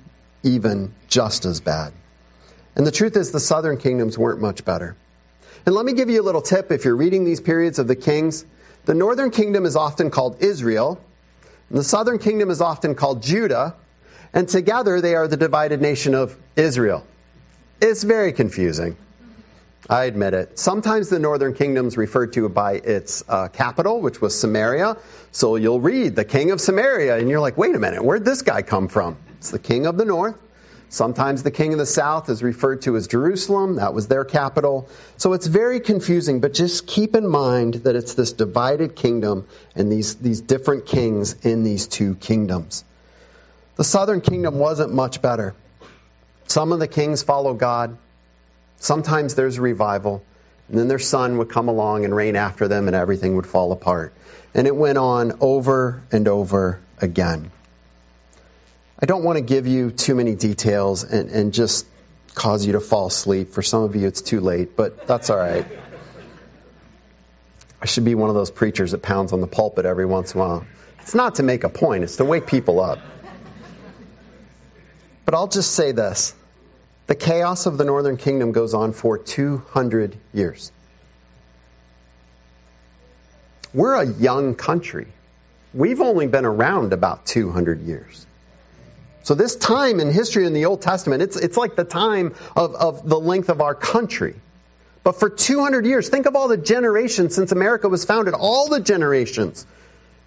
even 0.44 0.94
just 1.08 1.46
as 1.46 1.62
bad. 1.62 1.94
And 2.76 2.86
the 2.86 2.92
truth 2.92 3.18
is, 3.18 3.32
the 3.32 3.40
southern 3.40 3.78
kingdoms 3.78 4.18
weren't 4.18 4.40
much 4.40 4.64
better. 4.64 4.96
And 5.66 5.74
let 5.74 5.86
me 5.86 5.94
give 5.94 6.10
you 6.12 6.22
a 6.22 6.24
little 6.24 6.44
tip 6.44 6.72
if 6.72 6.86
you're 6.86 6.96
reading 6.96 7.26
these 7.26 7.42
periods 7.42 7.80
of 7.80 7.88
the 7.88 7.96
kings. 7.96 8.46
The 8.86 8.94
northern 8.94 9.32
kingdom 9.32 9.66
is 9.66 9.76
often 9.76 10.12
called 10.12 10.38
Israel, 10.42 11.02
and 11.70 11.80
the 11.80 11.84
southern 11.84 12.20
kingdom 12.20 12.52
is 12.52 12.62
often 12.62 12.94
called 12.94 13.24
Judah, 13.24 13.76
and 14.34 14.48
together 14.48 15.02
they 15.02 15.16
are 15.16 15.28
the 15.28 15.38
divided 15.38 15.82
nation 15.82 16.14
of 16.14 16.38
Israel. 16.56 17.04
It's 17.82 18.04
very 18.04 18.32
confusing. 18.32 18.96
I 19.90 20.06
admit 20.06 20.34
it. 20.34 20.60
Sometimes 20.60 21.10
the 21.10 21.20
northern 21.20 21.54
kingdom's 21.54 21.98
referred 21.98 22.34
to 22.34 22.50
by 22.50 22.74
its 22.74 23.24
uh, 23.28 23.48
capital, 23.48 24.02
which 24.02 24.20
was 24.20 24.38
Samaria. 24.38 24.98
So 25.32 25.56
you'll 25.56 25.80
read 25.80 26.16
the 26.16 26.26
king 26.26 26.52
of 26.52 26.60
Samaria, 26.60 27.18
and 27.18 27.30
you're 27.30 27.40
like, 27.40 27.58
wait 27.58 27.76
a 27.76 27.80
minute, 27.80 28.04
where'd 28.04 28.26
this 28.26 28.42
guy 28.42 28.64
come 28.64 28.88
from? 28.88 29.18
It's 29.38 29.52
the 29.52 29.60
king 29.60 29.86
of 29.86 29.98
the 29.98 30.06
north. 30.06 30.36
Sometimes 30.90 31.44
the 31.44 31.52
king 31.52 31.74
of 31.74 31.80
the 31.80 31.86
south 31.86 32.30
is 32.30 32.42
referred 32.42 32.84
to 32.84 32.96
as 32.96 33.08
Jerusalem. 33.08 33.76
That 33.76 33.94
was 33.94 34.08
their 34.08 34.24
capital. 34.24 34.90
So 35.18 35.34
it's 35.34 35.46
very 35.46 35.82
confusing, 35.82 36.40
but 36.40 36.54
just 36.54 36.88
keep 36.88 37.16
in 37.16 37.28
mind 37.28 37.76
that 37.86 37.96
it's 37.96 38.14
this 38.14 38.32
divided 38.32 38.96
kingdom 38.96 39.48
and 39.76 39.92
these, 39.92 40.16
these 40.16 40.40
different 40.40 40.86
kings 40.86 41.36
in 41.46 41.64
these 41.64 41.88
two 41.88 42.16
kingdoms. 42.16 42.86
The 43.76 43.84
southern 43.84 44.22
kingdom 44.22 44.60
wasn't 44.60 44.94
much 44.94 45.22
better. 45.22 45.56
Some 46.48 46.72
of 46.72 46.80
the 46.80 46.88
kings 46.88 47.22
follow 47.22 47.54
God. 47.54 47.98
Sometimes 48.78 49.36
there's 49.36 49.58
a 49.58 49.62
revival. 49.62 50.24
And 50.70 50.78
then 50.78 50.88
their 50.88 51.00
son 51.00 51.38
would 51.38 51.50
come 51.50 51.70
along 51.70 52.06
and 52.06 52.16
reign 52.16 52.36
after 52.36 52.68
them, 52.68 52.88
and 52.88 52.96
everything 52.96 53.36
would 53.36 53.48
fall 53.48 53.72
apart. 53.72 54.14
And 54.54 54.68
it 54.68 54.76
went 54.76 54.98
on 54.98 55.38
over 55.40 56.02
and 56.12 56.28
over 56.28 56.82
again. 57.00 57.52
I 59.00 59.06
don't 59.06 59.24
want 59.24 59.38
to 59.38 59.44
give 59.44 59.68
you 59.68 59.92
too 59.92 60.16
many 60.16 60.36
details 60.36 61.04
and, 61.04 61.30
and 61.30 61.54
just 61.54 61.86
cause 62.34 62.66
you 62.66 62.74
to 62.74 62.80
fall 62.80 63.08
asleep. 63.08 63.54
For 63.54 63.62
some 63.62 63.84
of 63.84 63.96
you, 63.96 64.08
it's 64.08 64.22
too 64.22 64.42
late, 64.42 64.76
but 64.76 65.08
that's 65.08 65.30
all 65.30 65.38
right. 65.38 65.66
I 67.82 67.86
should 67.86 68.06
be 68.06 68.16
one 68.16 68.30
of 68.30 68.36
those 68.36 68.52
preachers 68.52 68.92
that 68.92 69.04
pounds 69.04 69.34
on 69.34 69.42
the 69.42 69.48
pulpit 69.48 69.86
every 69.86 70.06
once 70.06 70.34
in 70.34 70.42
a 70.42 70.44
while. 70.44 70.66
It's 71.02 71.14
not 71.14 71.36
to 71.36 71.44
make 71.44 71.64
a 71.64 71.70
point, 71.70 72.04
it's 72.04 72.18
to 72.18 72.26
wake 72.26 72.48
people 72.48 72.80
up. 72.80 73.00
But 75.26 75.36
I'll 75.36 75.48
just 75.48 75.72
say 75.72 75.92
this 75.92 76.34
the 77.08 77.16
chaos 77.16 77.66
of 77.66 77.78
the 77.78 77.86
northern 77.86 78.18
kingdom 78.18 78.52
goes 78.52 78.74
on 78.74 78.94
for 78.94 79.18
200 79.18 80.16
years. 80.34 80.72
we're 83.78 83.94
a 83.94 84.06
young 84.06 84.56
country. 84.56 85.08
We've 85.74 86.02
only 86.02 86.28
been 86.28 86.46
around 86.46 86.94
about 86.94 87.26
200 87.26 87.82
years. 87.82 88.26
So 89.24 89.36
this 89.36 89.56
time 89.56 90.00
in 90.00 90.10
history 90.10 90.46
in 90.46 90.54
the 90.54 90.66
Old 90.66 90.82
Testament, 90.82 91.22
it's, 91.22 91.36
it's 91.36 91.58
like 91.58 91.76
the 91.76 91.84
time 91.84 92.34
of, 92.56 92.76
of 92.76 93.08
the 93.08 93.20
length 93.20 93.50
of 93.50 93.62
our 93.62 93.76
country. 93.76 94.36
But 95.04 95.20
for 95.20 95.30
200 95.30 95.86
years, 95.86 96.10
think 96.10 96.26
of 96.26 96.36
all 96.36 96.48
the 96.48 96.58
generations 96.58 97.36
since 97.36 97.52
America 97.52 97.88
was 97.88 98.04
founded, 98.04 98.34
all 98.34 98.68
the 98.68 98.80
generations. 98.80 99.66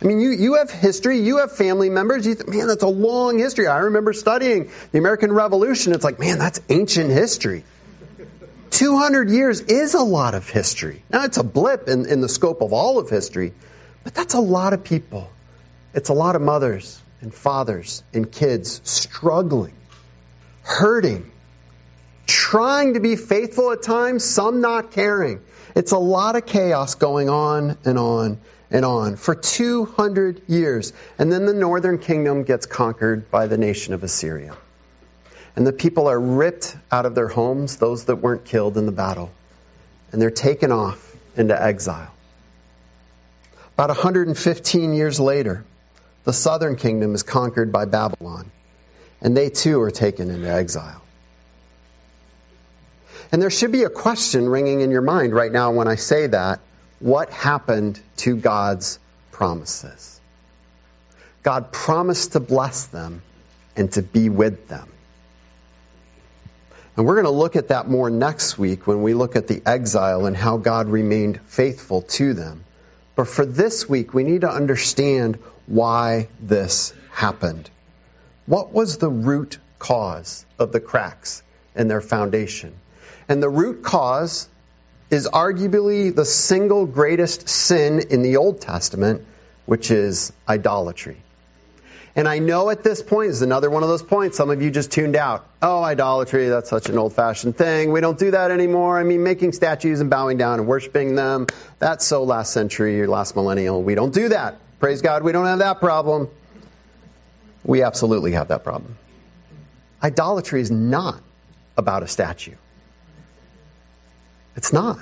I 0.02 0.06
mean, 0.06 0.20
you, 0.20 0.30
you 0.30 0.54
have 0.54 0.70
history, 0.70 1.20
you 1.20 1.38
have 1.38 1.52
family 1.52 1.90
members. 1.90 2.26
You 2.26 2.34
think, 2.34 2.48
man, 2.48 2.66
that's 2.68 2.82
a 2.82 2.88
long 2.88 3.38
history. 3.38 3.66
I 3.66 3.78
remember 3.78 4.14
studying 4.14 4.70
the 4.92 4.98
American 4.98 5.30
Revolution. 5.32 5.92
It's 5.92 6.04
like, 6.04 6.18
man, 6.18 6.38
that's 6.38 6.60
ancient 6.70 7.10
history. 7.10 7.64
200 8.70 9.30
years 9.30 9.60
is 9.60 9.94
a 9.94 10.02
lot 10.02 10.34
of 10.34 10.48
history. 10.48 11.02
Now, 11.10 11.24
it's 11.24 11.36
a 11.36 11.44
blip 11.44 11.88
in, 11.88 12.06
in 12.06 12.20
the 12.20 12.28
scope 12.28 12.62
of 12.62 12.72
all 12.72 12.98
of 12.98 13.10
history, 13.10 13.52
but 14.04 14.14
that's 14.14 14.34
a 14.34 14.40
lot 14.40 14.72
of 14.72 14.84
people. 14.84 15.30
It's 15.92 16.08
a 16.08 16.14
lot 16.14 16.34
of 16.34 16.40
mothers 16.40 17.00
and 17.20 17.34
fathers 17.34 18.02
and 18.14 18.30
kids 18.30 18.80
struggling, 18.84 19.74
hurting, 20.62 21.30
trying 22.26 22.94
to 22.94 23.00
be 23.00 23.16
faithful 23.16 23.72
at 23.72 23.82
times, 23.82 24.24
some 24.24 24.62
not 24.62 24.92
caring. 24.92 25.42
It's 25.74 25.92
a 25.92 25.98
lot 25.98 26.36
of 26.36 26.46
chaos 26.46 26.94
going 26.94 27.28
on 27.28 27.76
and 27.84 27.98
on 27.98 28.40
and 28.70 28.85
on 28.85 29.16
for 29.16 29.35
200 29.35 30.42
years. 30.48 30.92
And 31.18 31.33
then 31.33 31.46
the 31.46 31.54
northern 31.54 31.98
kingdom 31.98 32.44
gets 32.44 32.66
conquered 32.66 33.30
by 33.30 33.46
the 33.46 33.59
nation 33.59 33.94
of 33.94 34.04
Assyria. 34.04 34.56
And 35.56 35.66
the 35.66 35.72
people 35.72 36.06
are 36.09 36.18
ripped 36.18 36.76
out 36.90 37.06
of 37.06 37.14
their 37.14 37.28
homes, 37.28 37.76
those 37.76 38.04
that 38.04 38.16
weren't 38.16 38.44
killed 38.44 38.76
in 38.76 38.87
the 38.87 38.92
battle. 38.92 39.30
And 40.12 40.22
they're 40.22 40.30
taken 40.30 40.72
off 40.72 41.16
into 41.37 41.61
exile. 41.61 42.12
About 43.74 43.88
115 43.88 44.94
years 44.94 45.18
later, 45.18 45.64
the 46.24 46.33
southern 46.33 46.76
kingdom 46.76 47.14
is 47.14 47.22
conquered 47.22 47.72
by 47.72 47.87
Babylon. 47.87 48.50
And 49.20 49.37
they 49.37 49.50
too 49.50 49.80
are 49.83 49.90
taken 49.90 50.30
into 50.30 50.48
exile. 50.48 51.02
And 53.33 53.40
there 53.40 53.50
should 53.50 53.72
be 53.72 53.85
a 53.85 53.90
question 53.90 54.48
ringing 54.48 54.80
in 54.80 54.90
your 54.90 55.02
mind 55.02 55.35
right 55.35 55.52
now 55.52 55.72
when 55.72 55.88
I 55.88 55.96
say 55.96 56.26
that. 56.26 56.61
What 57.00 57.30
happened 57.30 58.00
to 58.18 58.36
God's 58.36 58.98
promises? 59.32 60.20
God 61.42 61.72
promised 61.72 62.32
to 62.32 62.40
bless 62.40 62.86
them 62.86 63.22
and 63.74 63.90
to 63.92 64.02
be 64.02 64.28
with 64.28 64.68
them. 64.68 64.88
And 66.96 67.06
we're 67.06 67.14
going 67.14 67.24
to 67.24 67.30
look 67.30 67.56
at 67.56 67.68
that 67.68 67.88
more 67.88 68.10
next 68.10 68.58
week 68.58 68.86
when 68.86 69.02
we 69.02 69.14
look 69.14 69.34
at 69.34 69.48
the 69.48 69.62
exile 69.64 70.26
and 70.26 70.36
how 70.36 70.58
God 70.58 70.88
remained 70.88 71.40
faithful 71.46 72.02
to 72.02 72.34
them. 72.34 72.64
But 73.16 73.28
for 73.28 73.46
this 73.46 73.88
week, 73.88 74.12
we 74.12 74.22
need 74.22 74.42
to 74.42 74.50
understand 74.50 75.38
why 75.66 76.28
this 76.40 76.92
happened. 77.12 77.70
What 78.44 78.72
was 78.72 78.98
the 78.98 79.08
root 79.08 79.58
cause 79.78 80.44
of 80.58 80.72
the 80.72 80.80
cracks 80.80 81.42
in 81.74 81.88
their 81.88 82.00
foundation? 82.02 82.74
And 83.28 83.42
the 83.42 83.48
root 83.48 83.82
cause 83.82 84.48
is 85.11 85.29
arguably 85.29 86.14
the 86.14 86.25
single 86.25 86.87
greatest 86.87 87.49
sin 87.49 88.01
in 88.11 88.23
the 88.23 88.37
Old 88.37 88.61
Testament, 88.61 89.27
which 89.66 89.90
is 89.90 90.33
idolatry. 90.49 91.16
And 92.16 92.27
I 92.27 92.40
know 92.40 92.70
at 92.70 92.83
this 92.83 93.03
point, 93.03 93.31
is 93.31 93.42
another 93.42 93.70
one 93.70 93.83
of 93.83 93.88
those 93.88 94.03
points, 94.03 94.37
some 94.37 94.51
of 94.51 94.61
you 94.61 94.70
just 94.70 94.90
tuned 94.90 95.14
out. 95.14 95.46
Oh, 95.62 95.83
idolatry, 95.83 96.49
that's 96.49 96.68
such 96.68 96.88
an 96.88 96.99
old 96.99 97.12
fashioned 97.12 97.57
thing. 97.57 97.92
We 97.92 98.01
don't 98.01 98.18
do 98.18 98.33
that 98.33 98.51
anymore. 98.51 98.99
I 98.99 99.05
mean, 99.05 99.23
making 99.23 99.53
statues 99.53 100.01
and 100.01 100.11
bowing 100.11 100.37
down 100.37 100.59
and 100.59 100.68
worshiping 100.68 101.14
them, 101.14 101.46
that's 101.79 102.05
so 102.05 102.25
last 102.25 102.53
century 102.53 103.01
or 103.01 103.09
last 103.09 103.37
millennial. 103.37 103.83
We 103.83 103.94
don't 103.94 104.12
do 104.12 104.31
that. 104.31 104.59
Praise 104.81 105.03
God, 105.03 105.23
we 105.23 105.33
don't 105.33 105.46
have 105.46 105.61
that 105.61 105.79
problem. 105.79 106.29
We 107.64 107.83
absolutely 107.83 108.33
have 108.33 108.49
that 108.49 108.64
problem. 108.64 108.96
Idolatry 110.03 110.62
is 110.62 110.70
not 110.70 111.20
about 111.77 112.03
a 112.03 112.09
statue. 112.09 112.55
It's 114.56 114.72
not. 114.72 114.98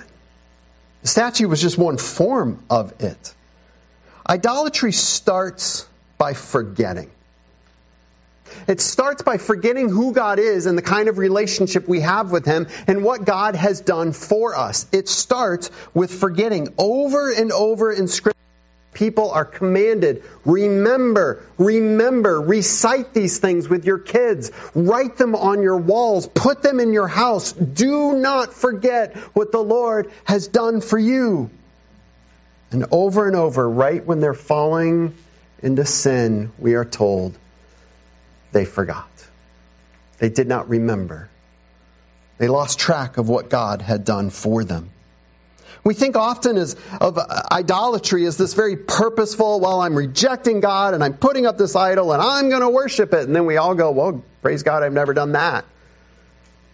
The 1.02 1.08
statue 1.08 1.48
was 1.48 1.60
just 1.60 1.78
one 1.78 1.96
form 1.96 2.62
of 2.68 3.00
it. 3.02 3.34
Idolatry 4.28 4.92
starts 4.92 5.86
by 6.18 6.34
forgetting. 6.34 7.10
It 8.66 8.80
starts 8.80 9.22
by 9.22 9.38
forgetting 9.38 9.88
who 9.88 10.12
God 10.12 10.38
is 10.38 10.66
and 10.66 10.76
the 10.76 10.82
kind 10.82 11.08
of 11.08 11.18
relationship 11.18 11.86
we 11.86 12.00
have 12.00 12.30
with 12.30 12.44
Him 12.44 12.66
and 12.86 13.04
what 13.04 13.24
God 13.24 13.54
has 13.54 13.80
done 13.80 14.12
for 14.12 14.56
us. 14.56 14.86
It 14.92 15.08
starts 15.08 15.70
with 15.94 16.12
forgetting 16.12 16.74
over 16.78 17.30
and 17.30 17.52
over 17.52 17.92
in 17.92 18.08
Scripture. 18.08 18.37
People 18.92 19.30
are 19.30 19.44
commanded, 19.44 20.24
remember, 20.44 21.44
remember, 21.56 22.40
recite 22.40 23.14
these 23.14 23.38
things 23.38 23.68
with 23.68 23.84
your 23.84 23.98
kids, 23.98 24.50
write 24.74 25.16
them 25.16 25.36
on 25.36 25.62
your 25.62 25.76
walls, 25.76 26.26
put 26.26 26.62
them 26.62 26.80
in 26.80 26.92
your 26.92 27.06
house. 27.06 27.52
Do 27.52 28.14
not 28.14 28.54
forget 28.54 29.16
what 29.34 29.52
the 29.52 29.62
Lord 29.62 30.10
has 30.24 30.48
done 30.48 30.80
for 30.80 30.98
you. 30.98 31.50
And 32.70 32.86
over 32.90 33.26
and 33.26 33.36
over, 33.36 33.68
right 33.68 34.04
when 34.04 34.20
they're 34.20 34.34
falling 34.34 35.14
into 35.62 35.84
sin, 35.84 36.50
we 36.58 36.74
are 36.74 36.84
told 36.84 37.36
they 38.52 38.64
forgot. 38.64 39.08
They 40.18 40.28
did 40.28 40.48
not 40.48 40.68
remember. 40.68 41.28
They 42.38 42.48
lost 42.48 42.78
track 42.78 43.16
of 43.16 43.28
what 43.28 43.50
God 43.50 43.82
had 43.82 44.04
done 44.04 44.30
for 44.30 44.64
them. 44.64 44.90
We 45.84 45.94
think 45.94 46.16
often 46.16 46.56
as, 46.56 46.76
of 47.00 47.18
uh, 47.18 47.42
idolatry 47.50 48.26
as 48.26 48.36
this 48.36 48.54
very 48.54 48.76
purposeful, 48.76 49.60
well, 49.60 49.80
I'm 49.80 49.94
rejecting 49.94 50.60
God 50.60 50.94
and 50.94 51.02
I'm 51.02 51.14
putting 51.14 51.46
up 51.46 51.56
this 51.56 51.76
idol 51.76 52.12
and 52.12 52.22
I'm 52.22 52.48
going 52.50 52.60
to 52.60 52.68
worship 52.68 53.12
it. 53.14 53.24
And 53.24 53.34
then 53.34 53.46
we 53.46 53.56
all 53.56 53.74
go, 53.74 53.90
well, 53.90 54.22
praise 54.42 54.62
God, 54.62 54.82
I've 54.82 54.92
never 54.92 55.14
done 55.14 55.32
that. 55.32 55.64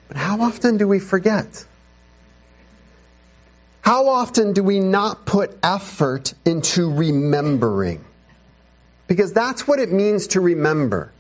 But 0.08 0.16
how 0.16 0.42
often 0.42 0.76
do 0.76 0.88
we 0.88 0.98
forget? 0.98 1.64
How 3.80 4.08
often 4.08 4.54
do 4.54 4.64
we 4.64 4.80
not 4.80 5.26
put 5.26 5.56
effort 5.62 6.32
into 6.44 6.90
remembering? 6.90 8.04
Because 9.06 9.32
that's 9.32 9.68
what 9.68 9.78
it 9.78 9.92
means 9.92 10.28
to 10.28 10.40
remember. 10.40 11.12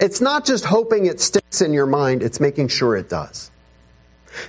It's 0.00 0.20
not 0.20 0.44
just 0.44 0.64
hoping 0.64 1.06
it 1.06 1.20
sticks 1.20 1.60
in 1.60 1.72
your 1.72 1.86
mind, 1.86 2.24
it's 2.24 2.40
making 2.40 2.68
sure 2.68 2.96
it 2.96 3.08
does. 3.08 3.51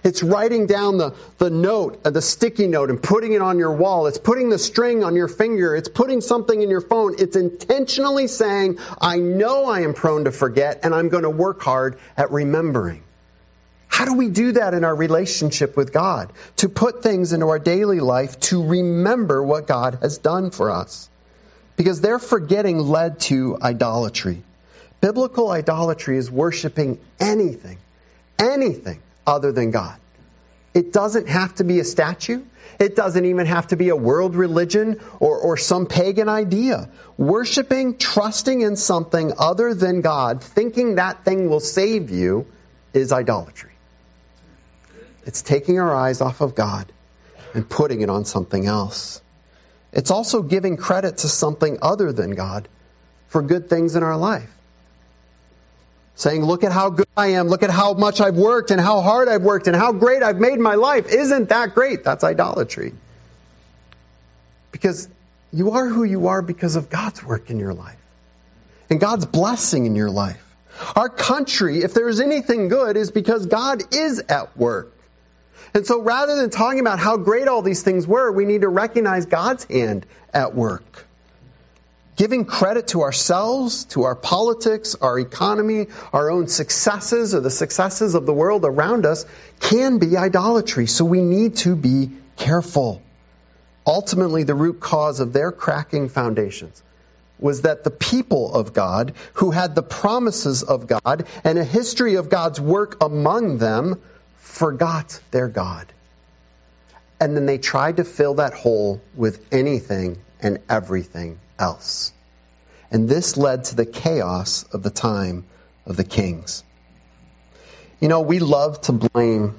It's 0.04 0.24
writing 0.24 0.66
down 0.66 0.98
the, 0.98 1.16
the 1.38 1.50
note, 1.50 2.02
uh, 2.06 2.10
the 2.10 2.22
sticky 2.22 2.68
note, 2.68 2.90
and 2.90 3.02
putting 3.02 3.34
it 3.34 3.42
on 3.42 3.60
your 3.60 3.74
wall. 3.74 4.08
It's 4.08 4.18
putting 4.18 4.50
the 4.50 4.60
string 4.60 5.04
on 5.04 5.16
your 5.16 5.28
finger. 5.28 5.76
It's 5.76 5.90
putting 5.90 6.22
something 6.22 6.62
in 6.62 6.70
your 6.70 6.82
phone. 6.82 7.16
It's 7.20 7.36
intentionally 7.36 8.28
saying, 8.28 8.80
I 9.00 9.18
know 9.18 9.66
I 9.66 9.82
am 9.82 9.94
prone 9.94 10.26
to 10.26 10.32
forget, 10.32 10.82
and 10.84 10.94
I'm 10.94 11.10
going 11.10 11.24
to 11.24 11.30
work 11.30 11.62
hard 11.62 12.00
at 12.18 12.32
remembering. 12.32 13.04
How 13.88 14.06
do 14.06 14.16
we 14.16 14.30
do 14.30 14.54
that 14.54 14.74
in 14.74 14.84
our 14.84 14.96
relationship 14.96 15.78
with 15.78 15.94
God? 15.94 16.34
To 16.58 16.70
put 16.70 17.04
things 17.04 17.32
into 17.32 17.50
our 17.50 17.60
daily 17.60 18.00
life 18.00 18.40
to 18.42 18.66
remember 18.66 19.44
what 19.44 19.68
God 19.68 20.00
has 20.02 20.18
done 20.18 20.50
for 20.50 20.72
us 20.72 21.10
because 21.76 22.02
their 22.02 22.20
forgetting 22.20 22.80
led 22.80 23.20
to 23.22 23.58
idolatry. 23.62 24.42
Biblical 25.02 25.52
idolatry 25.52 26.18
is 26.18 26.32
worshiping 26.32 27.00
anything, 27.20 27.78
anything 28.40 29.00
other 29.26 29.52
than 29.52 29.72
God. 29.72 29.98
It 30.74 30.92
doesn't 30.92 31.28
have 31.28 31.56
to 31.56 31.64
be 31.64 31.80
a 31.80 31.84
statue. 31.84 32.44
It 32.80 32.96
doesn't 32.96 33.26
even 33.26 33.46
have 33.46 33.68
to 33.68 33.76
be 33.76 33.90
a 33.90 33.96
world 33.96 34.36
religion 34.36 35.00
or, 35.20 35.38
or 35.38 35.58
some 35.58 35.86
pagan 35.86 36.28
idea. 36.28 36.90
Worshipping, 37.18 37.98
trusting 37.98 38.62
in 38.62 38.76
something 38.76 39.34
other 39.38 39.74
than 39.76 40.02
God, 40.02 40.44
thinking 40.44 40.96
that 40.96 41.24
thing 41.24 41.50
will 41.50 41.60
save 41.60 42.10
you, 42.10 42.48
is 42.94 43.12
idolatry. 43.12 43.72
It's 45.26 45.42
taking 45.42 45.80
our 45.80 45.94
eyes 45.94 46.22
off 46.22 46.42
of 46.42 46.56
God 46.56 46.92
and 47.54 47.70
putting 47.70 48.02
it 48.02 48.10
on 48.10 48.26
something 48.26 48.66
else. 48.66 49.22
It's 49.92 50.10
also 50.10 50.42
giving 50.42 50.76
credit 50.76 51.20
to 51.20 51.30
something 51.30 51.78
other 51.82 52.12
than 52.12 52.32
God 52.32 52.68
for 53.28 53.42
good 53.42 53.70
things 53.70 53.96
in 53.96 54.04
our 54.04 54.18
life. 54.18 54.50
Saying, 56.16 56.44
look 56.44 56.64
at 56.64 56.72
how 56.72 56.92
good 56.92 57.08
I 57.18 57.28
am, 57.28 57.48
look 57.48 57.64
at 57.64 57.72
how 57.72 57.94
much 57.94 58.22
I've 58.22 58.36
worked 58.36 58.70
and 58.70 58.80
how 58.80 59.02
hard 59.02 59.28
I've 59.28 59.42
worked 59.42 59.68
and 59.68 59.76
how 59.76 59.92
great 59.92 60.22
I've 60.22 60.40
made 60.40 60.60
my 60.60 60.76
life. 60.76 61.08
Isn't 61.08 61.50
that 61.50 61.74
great? 61.74 62.04
That's 62.04 62.24
idolatry. 62.24 62.94
Because 64.72 65.10
you 65.52 65.72
are 65.72 65.88
who 65.88 66.04
you 66.04 66.28
are 66.28 66.42
because 66.42 66.76
of 66.76 66.90
God's 66.90 67.24
work 67.24 67.50
in 67.50 67.60
your 67.60 67.74
life 67.74 67.98
and 68.90 69.00
God's 69.00 69.26
blessing 69.26 69.86
in 69.86 69.96
your 69.96 70.12
life. 70.12 70.42
Our 70.96 71.10
country, 71.10 71.84
if 71.84 71.94
there 71.94 72.10
is 72.10 72.20
anything 72.20 72.68
good, 72.68 72.98
is 72.98 73.12
because 73.12 73.46
God 73.46 73.82
is 73.94 74.20
at 74.30 74.58
work. 74.58 74.92
And 75.74 75.86
so 75.86 76.02
rather 76.02 76.36
than 76.36 76.50
talking 76.50 76.80
about 76.80 77.00
how 77.00 77.18
great 77.18 77.48
all 77.48 77.62
these 77.62 77.82
things 77.82 78.06
were, 78.06 78.32
we 78.32 78.46
need 78.46 78.62
to 78.62 78.70
recognize 78.70 79.26
God's 79.26 79.64
hand 79.66 80.06
at 80.34 80.54
work. 80.54 81.06
Giving 82.16 82.46
credit 82.46 82.90
to 82.90 83.02
ourselves, 83.02 83.86
to 83.86 84.04
our 84.04 84.16
politics, 84.16 84.96
our 85.02 85.18
economy, 85.18 85.88
our 86.12 86.30
own 86.30 86.48
successes, 86.48 87.34
or 87.34 87.40
the 87.40 87.50
successes 87.50 88.14
of 88.14 88.28
the 88.28 88.34
world 88.34 88.66
around 88.66 89.06
us 89.06 89.26
can 89.60 89.98
be 89.98 90.16
idolatry. 90.16 90.86
So 90.86 91.06
we 91.06 91.22
need 91.22 91.58
to 91.58 91.76
be 91.76 92.12
careful. 92.38 93.02
ultimately 93.86 94.44
the 94.44 94.56
root 94.56 94.80
cause 94.80 95.20
of 95.20 95.34
their 95.34 95.52
cracking 95.52 96.08
foundations 96.08 96.82
was 97.38 97.64
that 97.64 97.84
the 97.84 97.92
people 97.92 98.54
of 98.54 98.74
God, 98.74 99.14
who 99.34 99.52
had 99.52 99.76
the 99.76 99.84
promises 99.84 100.64
of 100.64 100.88
God 100.88 101.26
and 101.44 101.58
a 101.58 101.64
history 101.66 102.16
of 102.16 102.30
God's 102.30 102.62
work 102.62 103.04
among 103.04 103.58
them, 103.58 104.02
forgot 104.38 105.20
their 105.32 105.50
God. 105.50 105.86
And 107.20 107.36
then 107.36 107.46
they 107.46 107.58
tried 107.58 107.98
to 107.98 108.06
fill 108.06 108.36
that 108.36 108.54
hole 108.54 109.02
with 109.16 109.46
anything 109.52 110.18
and 110.40 110.60
everything 110.70 111.40
else. 111.64 112.14
And 112.92 113.10
this 113.10 113.38
led 113.38 113.64
to 113.66 113.76
the 113.76 113.86
chaos 113.86 114.64
of 114.72 114.84
the 114.84 114.92
time 114.92 115.46
of 115.86 115.98
the 115.98 116.04
kings. 116.04 116.64
You 118.00 118.08
know, 118.10 118.22
we 118.22 118.40
love 118.40 118.82
to 118.82 118.92
blame 118.92 119.56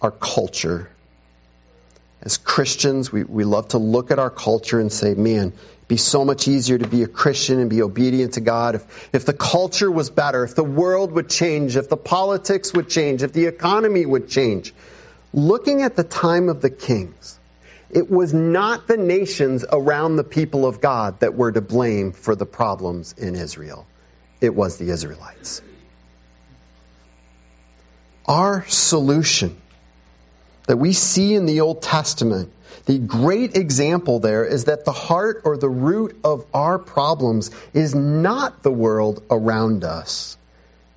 our 0.00 0.10
culture. 0.10 0.90
As 2.20 2.36
Christians, 2.36 3.10
we, 3.10 3.24
we 3.24 3.44
love 3.44 3.68
to 3.68 3.78
look 3.78 4.10
at 4.10 4.18
our 4.18 4.30
culture 4.30 4.78
and 4.78 4.92
say, 4.92 5.14
man, 5.14 5.48
it'd 5.48 5.88
be 5.88 5.96
so 5.96 6.24
much 6.24 6.46
easier 6.46 6.78
to 6.78 6.86
be 6.86 7.02
a 7.02 7.08
Christian 7.08 7.60
and 7.60 7.70
be 7.70 7.82
obedient 7.82 8.34
to 8.34 8.40
God 8.40 8.74
if, 8.74 9.08
if 9.12 9.24
the 9.24 9.32
culture 9.32 9.90
was 9.90 10.10
better, 10.10 10.44
if 10.44 10.54
the 10.54 10.64
world 10.64 11.12
would 11.12 11.30
change, 11.30 11.76
if 11.76 11.88
the 11.88 11.96
politics 11.96 12.74
would 12.74 12.90
change, 12.90 13.22
if 13.22 13.32
the 13.32 13.46
economy 13.46 14.04
would 14.04 14.28
change. 14.28 14.74
Looking 15.32 15.82
at 15.82 15.96
the 15.96 16.04
time 16.04 16.48
of 16.48 16.60
the 16.60 16.70
kings, 16.70 17.37
it 17.90 18.10
was 18.10 18.34
not 18.34 18.86
the 18.86 18.96
nations 18.96 19.64
around 19.70 20.16
the 20.16 20.24
people 20.24 20.66
of 20.66 20.80
God 20.80 21.20
that 21.20 21.34
were 21.34 21.52
to 21.52 21.60
blame 21.60 22.12
for 22.12 22.34
the 22.34 22.46
problems 22.46 23.14
in 23.16 23.34
Israel. 23.34 23.86
It 24.40 24.54
was 24.54 24.76
the 24.76 24.90
Israelites. 24.90 25.62
Our 28.26 28.66
solution 28.68 29.56
that 30.66 30.76
we 30.76 30.92
see 30.92 31.34
in 31.34 31.46
the 31.46 31.62
Old 31.62 31.80
Testament, 31.80 32.52
the 32.84 32.98
great 32.98 33.56
example 33.56 34.20
there 34.20 34.44
is 34.44 34.66
that 34.66 34.84
the 34.84 34.92
heart 34.92 35.42
or 35.44 35.56
the 35.56 35.68
root 35.68 36.20
of 36.24 36.44
our 36.52 36.78
problems 36.78 37.50
is 37.72 37.94
not 37.94 38.62
the 38.62 38.70
world 38.70 39.22
around 39.30 39.82
us. 39.82 40.36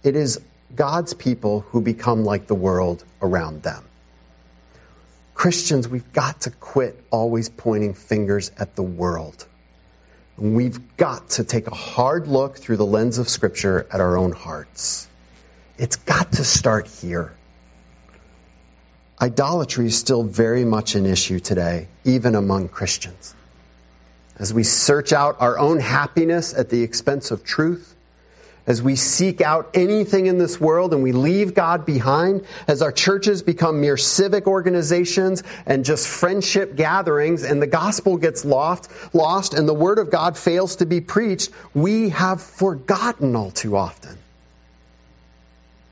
It 0.03 0.17
is 0.17 0.41
God's 0.75 1.13
people 1.13 1.61
who 1.69 1.81
become 1.81 2.25
like 2.25 2.47
the 2.47 2.55
world 2.55 3.03
around 3.21 3.63
them. 3.63 3.83
Christians, 5.33 5.87
we've 5.87 6.13
got 6.13 6.41
to 6.41 6.51
quit 6.51 7.03
always 7.09 7.49
pointing 7.49 7.93
fingers 7.93 8.51
at 8.57 8.75
the 8.75 8.83
world. 8.83 9.45
We've 10.37 10.97
got 10.97 11.29
to 11.31 11.43
take 11.43 11.67
a 11.67 11.75
hard 11.75 12.27
look 12.27 12.57
through 12.57 12.77
the 12.77 12.85
lens 12.85 13.17
of 13.17 13.29
Scripture 13.29 13.85
at 13.91 14.01
our 14.01 14.17
own 14.17 14.31
hearts. 14.31 15.07
It's 15.77 15.95
got 15.95 16.33
to 16.33 16.43
start 16.43 16.87
here. 16.87 17.33
Idolatry 19.19 19.85
is 19.85 19.97
still 19.97 20.23
very 20.23 20.65
much 20.65 20.95
an 20.95 21.05
issue 21.05 21.39
today, 21.39 21.87
even 22.03 22.33
among 22.35 22.69
Christians. 22.69 23.35
As 24.37 24.51
we 24.51 24.63
search 24.63 25.13
out 25.13 25.37
our 25.41 25.59
own 25.59 25.79
happiness 25.79 26.55
at 26.55 26.69
the 26.69 26.81
expense 26.81 27.29
of 27.29 27.43
truth, 27.43 27.95
as 28.67 28.81
we 28.81 28.95
seek 28.95 29.41
out 29.41 29.71
anything 29.73 30.27
in 30.27 30.37
this 30.37 30.59
world 30.59 30.93
and 30.93 31.03
we 31.03 31.11
leave 31.11 31.53
God 31.53 31.85
behind, 31.85 32.45
as 32.67 32.81
our 32.81 32.91
churches 32.91 33.41
become 33.41 33.81
mere 33.81 33.97
civic 33.97 34.47
organizations 34.47 35.43
and 35.65 35.83
just 35.83 36.07
friendship 36.07 36.75
gatherings 36.75 37.43
and 37.43 37.61
the 37.61 37.67
gospel 37.67 38.17
gets 38.17 38.45
lost, 38.45 38.89
lost 39.13 39.53
and 39.53 39.67
the 39.67 39.73
word 39.73 39.99
of 39.99 40.11
God 40.11 40.37
fails 40.37 40.77
to 40.77 40.85
be 40.85 41.01
preached, 41.01 41.51
we 41.73 42.09
have 42.09 42.41
forgotten 42.41 43.35
all 43.35 43.51
too 43.51 43.75
often. 43.75 44.17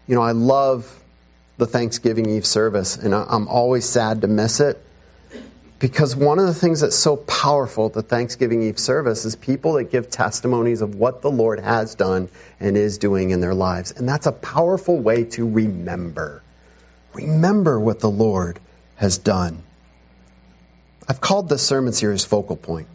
You 0.07 0.15
know, 0.15 0.21
I 0.21 0.31
love 0.31 0.91
the 1.57 1.67
Thanksgiving 1.67 2.29
Eve 2.29 2.45
service, 2.45 2.97
and 2.97 3.13
I'm 3.13 3.47
always 3.47 3.85
sad 3.85 4.21
to 4.21 4.27
miss 4.27 4.59
it. 4.59 4.83
Because 5.79 6.13
one 6.13 6.39
of 6.39 6.45
the 6.45 6.53
things 6.53 6.81
that's 6.81 6.97
so 6.97 7.15
powerful 7.15 7.85
at 7.85 7.93
the 7.93 8.01
Thanksgiving 8.01 8.63
Eve 8.63 8.77
service 8.77 9.23
is 9.23 9.37
people 9.37 9.73
that 9.73 9.85
give 9.85 10.09
testimonies 10.09 10.81
of 10.81 10.95
what 10.95 11.21
the 11.21 11.31
Lord 11.31 11.61
has 11.61 11.95
done 11.95 12.27
and 12.59 12.75
is 12.75 12.97
doing 12.97 13.29
in 13.29 13.39
their 13.39 13.53
lives. 13.53 13.91
And 13.91 14.07
that's 14.07 14.25
a 14.25 14.33
powerful 14.33 14.97
way 14.97 15.23
to 15.23 15.49
remember. 15.49 16.43
Remember 17.13 17.79
what 17.79 18.01
the 18.01 18.09
Lord 18.09 18.59
has 18.97 19.17
done. 19.17 19.63
I've 21.07 21.21
called 21.21 21.47
this 21.47 21.65
sermon 21.65 21.93
series 21.93 22.25
Focal 22.25 22.57
Point 22.57 22.87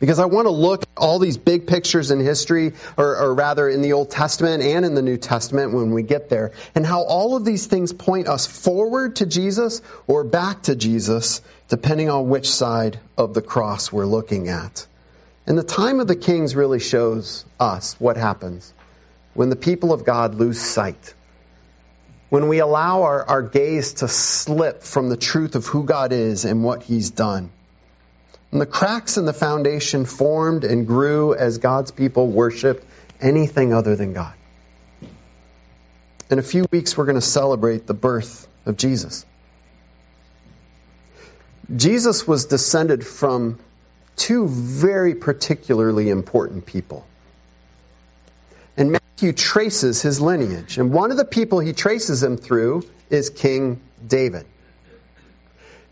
because 0.00 0.18
I 0.18 0.24
want 0.24 0.46
to 0.46 0.50
look 0.50 0.82
at 0.82 0.88
all 0.96 1.18
these 1.18 1.36
big 1.36 1.66
pictures 1.66 2.10
in 2.10 2.18
history, 2.18 2.72
or, 2.96 3.16
or, 3.16 3.34
rather 3.34 3.68
in 3.68 3.82
the 3.82 3.92
Old 3.92 4.10
Testament 4.10 4.62
and 4.62 4.84
in 4.84 4.94
the 4.94 5.02
New 5.02 5.18
Testament 5.18 5.72
when 5.72 5.92
we 5.92 6.02
get 6.02 6.28
there, 6.28 6.52
and 6.74 6.84
how 6.84 7.02
all 7.02 7.36
of 7.36 7.44
these 7.44 7.66
things 7.66 7.92
point 7.92 8.26
us 8.26 8.46
forward 8.46 9.16
to 9.16 9.26
Jesus 9.26 9.82
or 10.06 10.24
back 10.24 10.62
to 10.62 10.74
Jesus, 10.74 11.42
depending 11.68 12.08
on 12.08 12.30
which 12.30 12.50
side 12.50 12.98
of 13.16 13.34
the 13.34 13.42
cross 13.42 13.92
we're 13.92 14.06
looking 14.06 14.48
at. 14.48 14.86
And 15.46 15.56
the 15.56 15.62
time 15.62 16.00
of 16.00 16.06
the 16.06 16.16
kings 16.16 16.56
really 16.56 16.80
shows 16.80 17.44
us 17.58 17.94
what 18.00 18.16
happens 18.16 18.72
when 19.34 19.50
the 19.50 19.56
people 19.56 19.92
of 19.92 20.04
God 20.04 20.34
lose 20.34 20.60
sight. 20.60 21.14
When 22.30 22.48
we 22.48 22.60
allow 22.60 23.02
our, 23.02 23.24
our 23.24 23.42
gaze 23.42 23.94
to 23.94 24.08
slip 24.08 24.82
from 24.82 25.08
the 25.08 25.16
truth 25.16 25.56
of 25.56 25.66
who 25.66 25.84
God 25.84 26.12
is 26.12 26.44
and 26.44 26.62
what 26.62 26.84
He's 26.84 27.10
done. 27.10 27.50
And 28.52 28.60
the 28.60 28.66
cracks 28.66 29.16
in 29.16 29.26
the 29.26 29.32
foundation 29.32 30.04
formed 30.04 30.64
and 30.64 30.86
grew 30.86 31.34
as 31.34 31.58
God's 31.58 31.92
people 31.92 32.26
worshiped 32.26 32.84
anything 33.20 33.72
other 33.72 33.94
than 33.94 34.12
God. 34.12 34.34
In 36.30 36.38
a 36.38 36.42
few 36.42 36.66
weeks, 36.70 36.96
we're 36.96 37.06
going 37.06 37.16
to 37.16 37.20
celebrate 37.20 37.86
the 37.86 37.94
birth 37.94 38.48
of 38.66 38.76
Jesus. 38.76 39.24
Jesus 41.74 42.26
was 42.26 42.46
descended 42.46 43.06
from 43.06 43.58
two 44.16 44.48
very 44.48 45.14
particularly 45.14 46.08
important 46.10 46.66
people. 46.66 47.06
And 48.76 48.92
Matthew 48.92 49.32
traces 49.32 50.02
his 50.02 50.20
lineage. 50.20 50.78
And 50.78 50.92
one 50.92 51.12
of 51.12 51.16
the 51.16 51.24
people 51.24 51.60
he 51.60 51.72
traces 51.72 52.22
him 52.22 52.36
through 52.36 52.84
is 53.10 53.30
King 53.30 53.80
David 54.04 54.46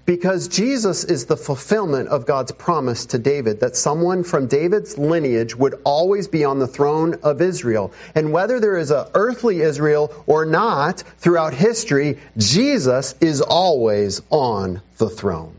because 0.08 0.48
Jesus 0.48 1.04
is 1.04 1.26
the 1.26 1.36
fulfillment 1.36 2.08
of 2.08 2.24
God's 2.24 2.50
promise 2.52 3.04
to 3.12 3.18
David 3.18 3.60
that 3.60 3.76
someone 3.76 4.24
from 4.24 4.46
David's 4.46 4.96
lineage 4.96 5.54
would 5.54 5.82
always 5.84 6.28
be 6.28 6.46
on 6.46 6.58
the 6.58 6.66
throne 6.66 7.16
of 7.22 7.42
Israel. 7.42 7.92
And 8.14 8.32
whether 8.32 8.58
there 8.58 8.78
is 8.78 8.90
an 8.90 9.04
earthly 9.12 9.60
Israel 9.60 10.10
or 10.26 10.46
not 10.46 11.00
throughout 11.18 11.52
history, 11.52 12.20
Jesus 12.38 13.16
is 13.20 13.42
always 13.42 14.22
on 14.30 14.80
the 14.96 15.10
throne. 15.10 15.54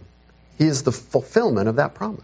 He 0.58 0.66
is 0.66 0.82
the 0.82 0.92
fulfillment 0.92 1.70
of 1.70 1.76
that 1.76 1.94
promise. 1.94 2.24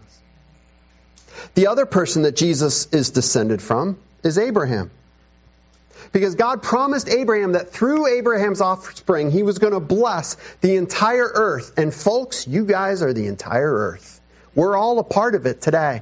The 1.54 1.68
other 1.68 1.86
person 1.86 2.22
that 2.22 2.34
Jesus 2.34 2.86
is 2.86 3.10
descended 3.10 3.62
from 3.62 3.98
is 4.24 4.36
Abraham. 4.36 4.90
Because 6.16 6.34
God 6.34 6.62
promised 6.62 7.10
Abraham 7.10 7.52
that 7.52 7.72
through 7.72 8.06
Abraham's 8.06 8.62
offspring, 8.62 9.30
he 9.30 9.42
was 9.42 9.58
going 9.58 9.74
to 9.74 9.80
bless 9.80 10.38
the 10.62 10.76
entire 10.76 11.30
earth. 11.34 11.74
And 11.76 11.92
folks, 11.92 12.48
you 12.48 12.64
guys 12.64 13.02
are 13.02 13.12
the 13.12 13.26
entire 13.26 13.70
earth. 13.70 14.18
We're 14.54 14.78
all 14.78 14.98
a 14.98 15.04
part 15.04 15.34
of 15.34 15.44
it 15.44 15.60
today. 15.60 16.00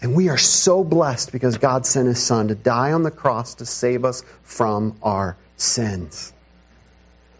And 0.00 0.16
we 0.16 0.28
are 0.28 0.38
so 0.38 0.82
blessed 0.82 1.30
because 1.30 1.58
God 1.58 1.86
sent 1.86 2.08
his 2.08 2.20
son 2.20 2.48
to 2.48 2.56
die 2.56 2.90
on 2.90 3.04
the 3.04 3.12
cross 3.12 3.54
to 3.54 3.64
save 3.64 4.04
us 4.04 4.24
from 4.42 4.96
our 5.04 5.36
sins. 5.56 6.32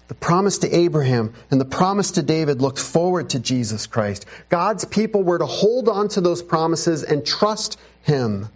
The 0.06 0.14
promise 0.14 0.58
to 0.58 0.72
Abraham 0.72 1.34
and 1.50 1.60
the 1.60 1.64
promise 1.64 2.12
to 2.12 2.22
David 2.22 2.62
looked 2.62 2.78
forward 2.78 3.30
to 3.30 3.40
Jesus 3.40 3.88
Christ. 3.88 4.24
God's 4.48 4.84
people 4.84 5.24
were 5.24 5.38
to 5.40 5.46
hold 5.46 5.88
on 5.88 6.10
to 6.10 6.20
those 6.20 6.42
promises 6.42 7.02
and 7.02 7.26
trust 7.26 7.76
him 8.02 8.48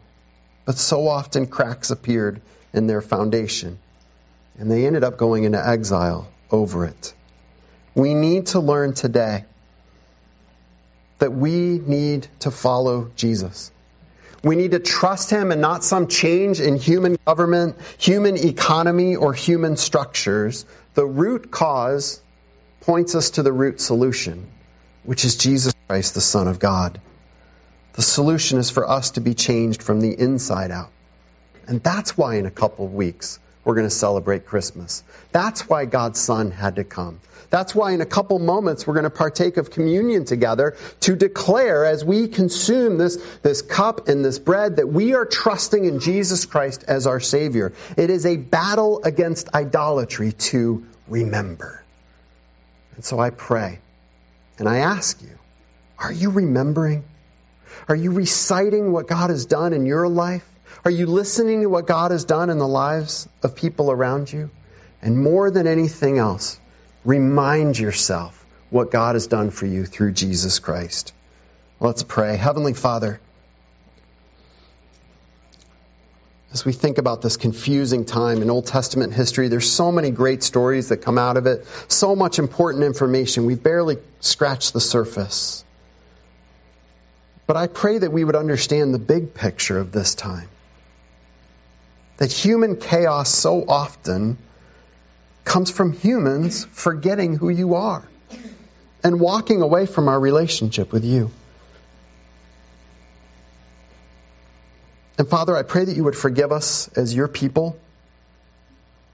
but 0.66 0.76
so 0.76 1.08
often 1.08 1.46
cracks 1.46 1.90
appeared 1.90 2.42
in 2.74 2.86
their 2.86 3.00
foundation, 3.00 3.78
and 4.58 4.70
they 4.70 4.86
ended 4.86 5.04
up 5.04 5.16
going 5.16 5.44
into 5.44 5.66
exile 5.66 6.28
over 6.50 6.84
it. 6.84 7.14
We 7.94 8.12
need 8.12 8.48
to 8.48 8.60
learn 8.60 8.92
today 8.92 9.46
that 11.18 11.32
we 11.32 11.78
need 11.78 12.28
to 12.40 12.50
follow 12.50 13.10
Jesus. 13.16 13.72
We 14.44 14.54
need 14.56 14.72
to 14.72 14.78
trust 14.78 15.30
him 15.30 15.50
and 15.50 15.60
not 15.60 15.82
some 15.82 16.08
change 16.08 16.60
in 16.60 16.76
human 16.76 17.16
government, 17.26 17.76
human 17.98 18.36
economy, 18.36 19.16
or 19.16 19.32
human 19.32 19.76
structures. 19.76 20.66
The 20.94 21.06
root 21.06 21.50
cause 21.50 22.20
points 22.82 23.14
us 23.14 23.30
to 23.30 23.42
the 23.42 23.52
root 23.52 23.80
solution, 23.80 24.46
which 25.04 25.24
is 25.24 25.36
Jesus 25.36 25.72
Christ, 25.88 26.14
the 26.14 26.20
Son 26.20 26.48
of 26.48 26.58
God. 26.58 27.00
The 27.96 28.02
solution 28.02 28.58
is 28.58 28.70
for 28.70 28.88
us 28.88 29.12
to 29.12 29.20
be 29.20 29.34
changed 29.34 29.82
from 29.82 30.00
the 30.00 30.12
inside 30.12 30.70
out. 30.70 30.90
And 31.66 31.82
that's 31.82 32.16
why 32.16 32.36
in 32.36 32.46
a 32.46 32.50
couple 32.50 32.84
of 32.84 32.94
weeks 32.94 33.38
we're 33.64 33.74
going 33.74 33.86
to 33.86 33.94
celebrate 33.94 34.46
Christmas. 34.46 35.02
That's 35.32 35.68
why 35.68 35.86
God's 35.86 36.20
Son 36.20 36.50
had 36.50 36.76
to 36.76 36.84
come. 36.84 37.20
That's 37.48 37.74
why 37.74 37.92
in 37.92 38.00
a 38.00 38.06
couple 38.06 38.38
moments 38.38 38.86
we're 38.86 38.94
going 38.94 39.04
to 39.04 39.10
partake 39.10 39.56
of 39.56 39.70
communion 39.70 40.24
together 40.24 40.76
to 41.00 41.16
declare 41.16 41.84
as 41.84 42.04
we 42.04 42.28
consume 42.28 42.98
this, 42.98 43.16
this 43.42 43.62
cup 43.62 44.08
and 44.08 44.24
this 44.24 44.38
bread 44.38 44.76
that 44.76 44.88
we 44.88 45.14
are 45.14 45.24
trusting 45.24 45.84
in 45.84 46.00
Jesus 46.00 46.44
Christ 46.44 46.84
as 46.86 47.06
our 47.06 47.20
Savior. 47.20 47.72
It 47.96 48.10
is 48.10 48.26
a 48.26 48.36
battle 48.36 49.02
against 49.04 49.54
idolatry 49.54 50.32
to 50.32 50.84
remember. 51.08 51.82
And 52.96 53.04
so 53.04 53.18
I 53.18 53.30
pray 53.30 53.78
And 54.58 54.68
I 54.68 54.78
ask 54.78 55.20
you, 55.22 55.38
are 55.98 56.12
you 56.12 56.30
remembering? 56.30 57.04
Are 57.88 57.96
you 57.96 58.12
reciting 58.12 58.92
what 58.92 59.06
God 59.06 59.30
has 59.30 59.46
done 59.46 59.72
in 59.72 59.86
your 59.86 60.08
life? 60.08 60.46
Are 60.84 60.90
you 60.90 61.06
listening 61.06 61.62
to 61.62 61.68
what 61.68 61.86
God 61.86 62.10
has 62.10 62.24
done 62.24 62.50
in 62.50 62.58
the 62.58 62.68
lives 62.68 63.28
of 63.42 63.56
people 63.56 63.90
around 63.90 64.32
you? 64.32 64.50
And 65.02 65.22
more 65.22 65.50
than 65.50 65.66
anything 65.66 66.18
else, 66.18 66.58
remind 67.04 67.78
yourself 67.78 68.44
what 68.70 68.90
God 68.90 69.14
has 69.14 69.26
done 69.26 69.50
for 69.50 69.66
you 69.66 69.84
through 69.84 70.12
Jesus 70.12 70.58
Christ. 70.58 71.12
Let's 71.78 72.02
pray. 72.02 72.36
Heavenly 72.36 72.72
Father, 72.72 73.20
as 76.52 76.64
we 76.64 76.72
think 76.72 76.96
about 76.96 77.20
this 77.20 77.36
confusing 77.36 78.06
time 78.06 78.40
in 78.40 78.48
Old 78.48 78.66
Testament 78.66 79.12
history, 79.12 79.48
there's 79.48 79.70
so 79.70 79.92
many 79.92 80.10
great 80.10 80.42
stories 80.42 80.88
that 80.88 80.98
come 80.98 81.18
out 81.18 81.36
of 81.36 81.46
it, 81.46 81.66
so 81.88 82.16
much 82.16 82.38
important 82.38 82.82
information. 82.82 83.44
We've 83.44 83.62
barely 83.62 83.98
scratched 84.20 84.72
the 84.72 84.80
surface. 84.80 85.65
But 87.46 87.56
I 87.56 87.68
pray 87.68 87.98
that 87.98 88.12
we 88.12 88.24
would 88.24 88.36
understand 88.36 88.92
the 88.92 88.98
big 88.98 89.34
picture 89.34 89.78
of 89.78 89.92
this 89.92 90.14
time. 90.14 90.48
That 92.16 92.32
human 92.32 92.76
chaos 92.76 93.28
so 93.28 93.64
often 93.68 94.38
comes 95.44 95.70
from 95.70 95.92
humans 95.92 96.64
forgetting 96.72 97.36
who 97.36 97.48
you 97.48 97.74
are 97.74 98.02
and 99.04 99.20
walking 99.20 99.62
away 99.62 99.86
from 99.86 100.08
our 100.08 100.18
relationship 100.18 100.92
with 100.92 101.04
you. 101.04 101.30
And 105.18 105.28
Father, 105.28 105.56
I 105.56 105.62
pray 105.62 105.84
that 105.84 105.96
you 105.96 106.04
would 106.04 106.16
forgive 106.16 106.52
us 106.52 106.88
as 106.96 107.14
your 107.14 107.28
people 107.28 107.78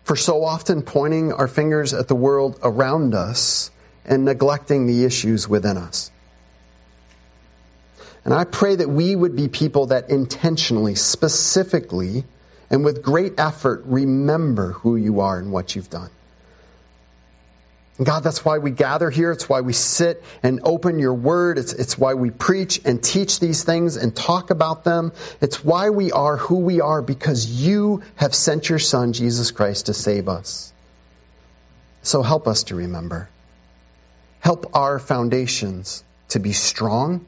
for 0.05 0.17
so 0.17 0.45
often 0.45 0.83
pointing 0.83 1.33
our 1.33 1.47
fingers 1.47 1.95
at 1.95 2.09
the 2.09 2.15
world 2.15 2.59
around 2.63 3.15
us 3.15 3.71
and 4.05 4.25
neglecting 4.25 4.87
the 4.87 5.05
issues 5.05 5.49
within 5.49 5.77
us. 5.77 6.11
And 8.25 8.33
I 8.33 8.45
pray 8.45 8.77
that 8.77 8.89
we 8.89 9.15
would 9.15 9.35
be 9.35 9.49
people 9.49 9.87
that 9.87 10.11
intentionally, 10.11 10.95
specifically, 10.95 12.25
and 12.71 12.85
with 12.85 13.03
great 13.03 13.35
effort 13.39 13.83
remember 13.87 14.73
who 14.73 14.97
you 14.97 15.21
are 15.21 15.39
and 15.39 15.53
what 15.53 15.75
you've 15.75 15.91
done. 15.91 16.11
And 17.99 18.07
God, 18.07 18.21
that's 18.25 18.45
why 18.45 18.59
we 18.59 18.71
gather 18.71 19.11
here. 19.11 19.33
It's 19.33 19.49
why 19.49 19.61
we 19.61 19.75
sit 19.75 20.23
and 20.43 20.61
open 20.65 20.99
your 20.99 21.13
word. 21.13 21.59
It's, 21.59 21.73
it's 21.73 21.99
why 21.99 22.15
we 22.15 22.31
preach 22.31 22.81
and 22.85 23.03
teach 23.03 23.39
these 23.39 23.65
things 23.65 23.97
and 23.97 24.17
talk 24.17 24.51
about 24.51 24.83
them. 24.83 25.13
It's 25.41 25.63
why 25.63 25.91
we 25.91 26.11
are 26.11 26.37
who 26.37 26.61
we 26.61 26.81
are 26.81 27.03
because 27.03 27.47
you 27.47 28.03
have 28.17 28.35
sent 28.35 28.69
your 28.69 28.79
son, 28.79 29.13
Jesus 29.13 29.51
Christ, 29.51 29.87
to 29.87 29.95
save 29.95 30.29
us. 30.29 30.73
So 32.03 32.23
help 32.23 32.49
us 32.49 32.65
to 32.65 32.75
remember. 32.75 33.29
Help 34.41 34.75
our 34.75 34.99
foundations 34.99 36.03
to 36.31 36.41
be 36.41 36.53
strong. 36.53 37.25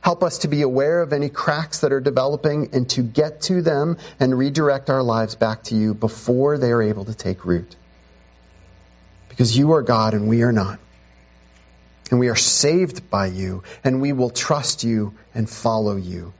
Help 0.00 0.22
us 0.22 0.38
to 0.38 0.48
be 0.48 0.62
aware 0.62 1.02
of 1.02 1.12
any 1.12 1.28
cracks 1.28 1.80
that 1.80 1.92
are 1.92 2.00
developing 2.00 2.70
and 2.72 2.88
to 2.90 3.02
get 3.02 3.42
to 3.42 3.62
them 3.62 3.98
and 4.20 4.36
redirect 4.36 4.90
our 4.90 5.02
lives 5.02 5.34
back 5.34 5.64
to 5.64 5.74
you 5.74 5.94
before 5.94 6.58
they 6.58 6.70
are 6.70 6.82
able 6.82 7.04
to 7.04 7.14
take 7.14 7.44
root 7.44 7.76
because 9.38 9.56
you 9.56 9.74
are 9.74 9.82
God 9.82 10.14
and 10.14 10.28
we 10.28 10.42
are 10.42 10.50
not. 10.50 10.80
And 12.10 12.18
we 12.18 12.28
are 12.28 12.34
saved 12.34 13.08
by 13.08 13.26
you, 13.26 13.62
and 13.84 14.00
we 14.00 14.12
will 14.12 14.30
trust 14.30 14.82
you 14.82 15.14
and 15.32 15.48
follow 15.48 15.94
you. 15.94 16.32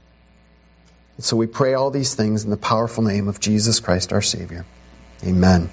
And 1.16 1.24
so 1.24 1.36
we 1.36 1.46
pray 1.46 1.74
all 1.74 1.90
these 1.90 2.16
things 2.16 2.42
in 2.42 2.50
the 2.50 2.56
powerful 2.56 3.04
name 3.04 3.28
of 3.28 3.38
Jesus 3.38 3.78
Christ, 3.78 4.12
our 4.12 4.22
Savior. 4.22 4.64
Amen. 5.24 5.70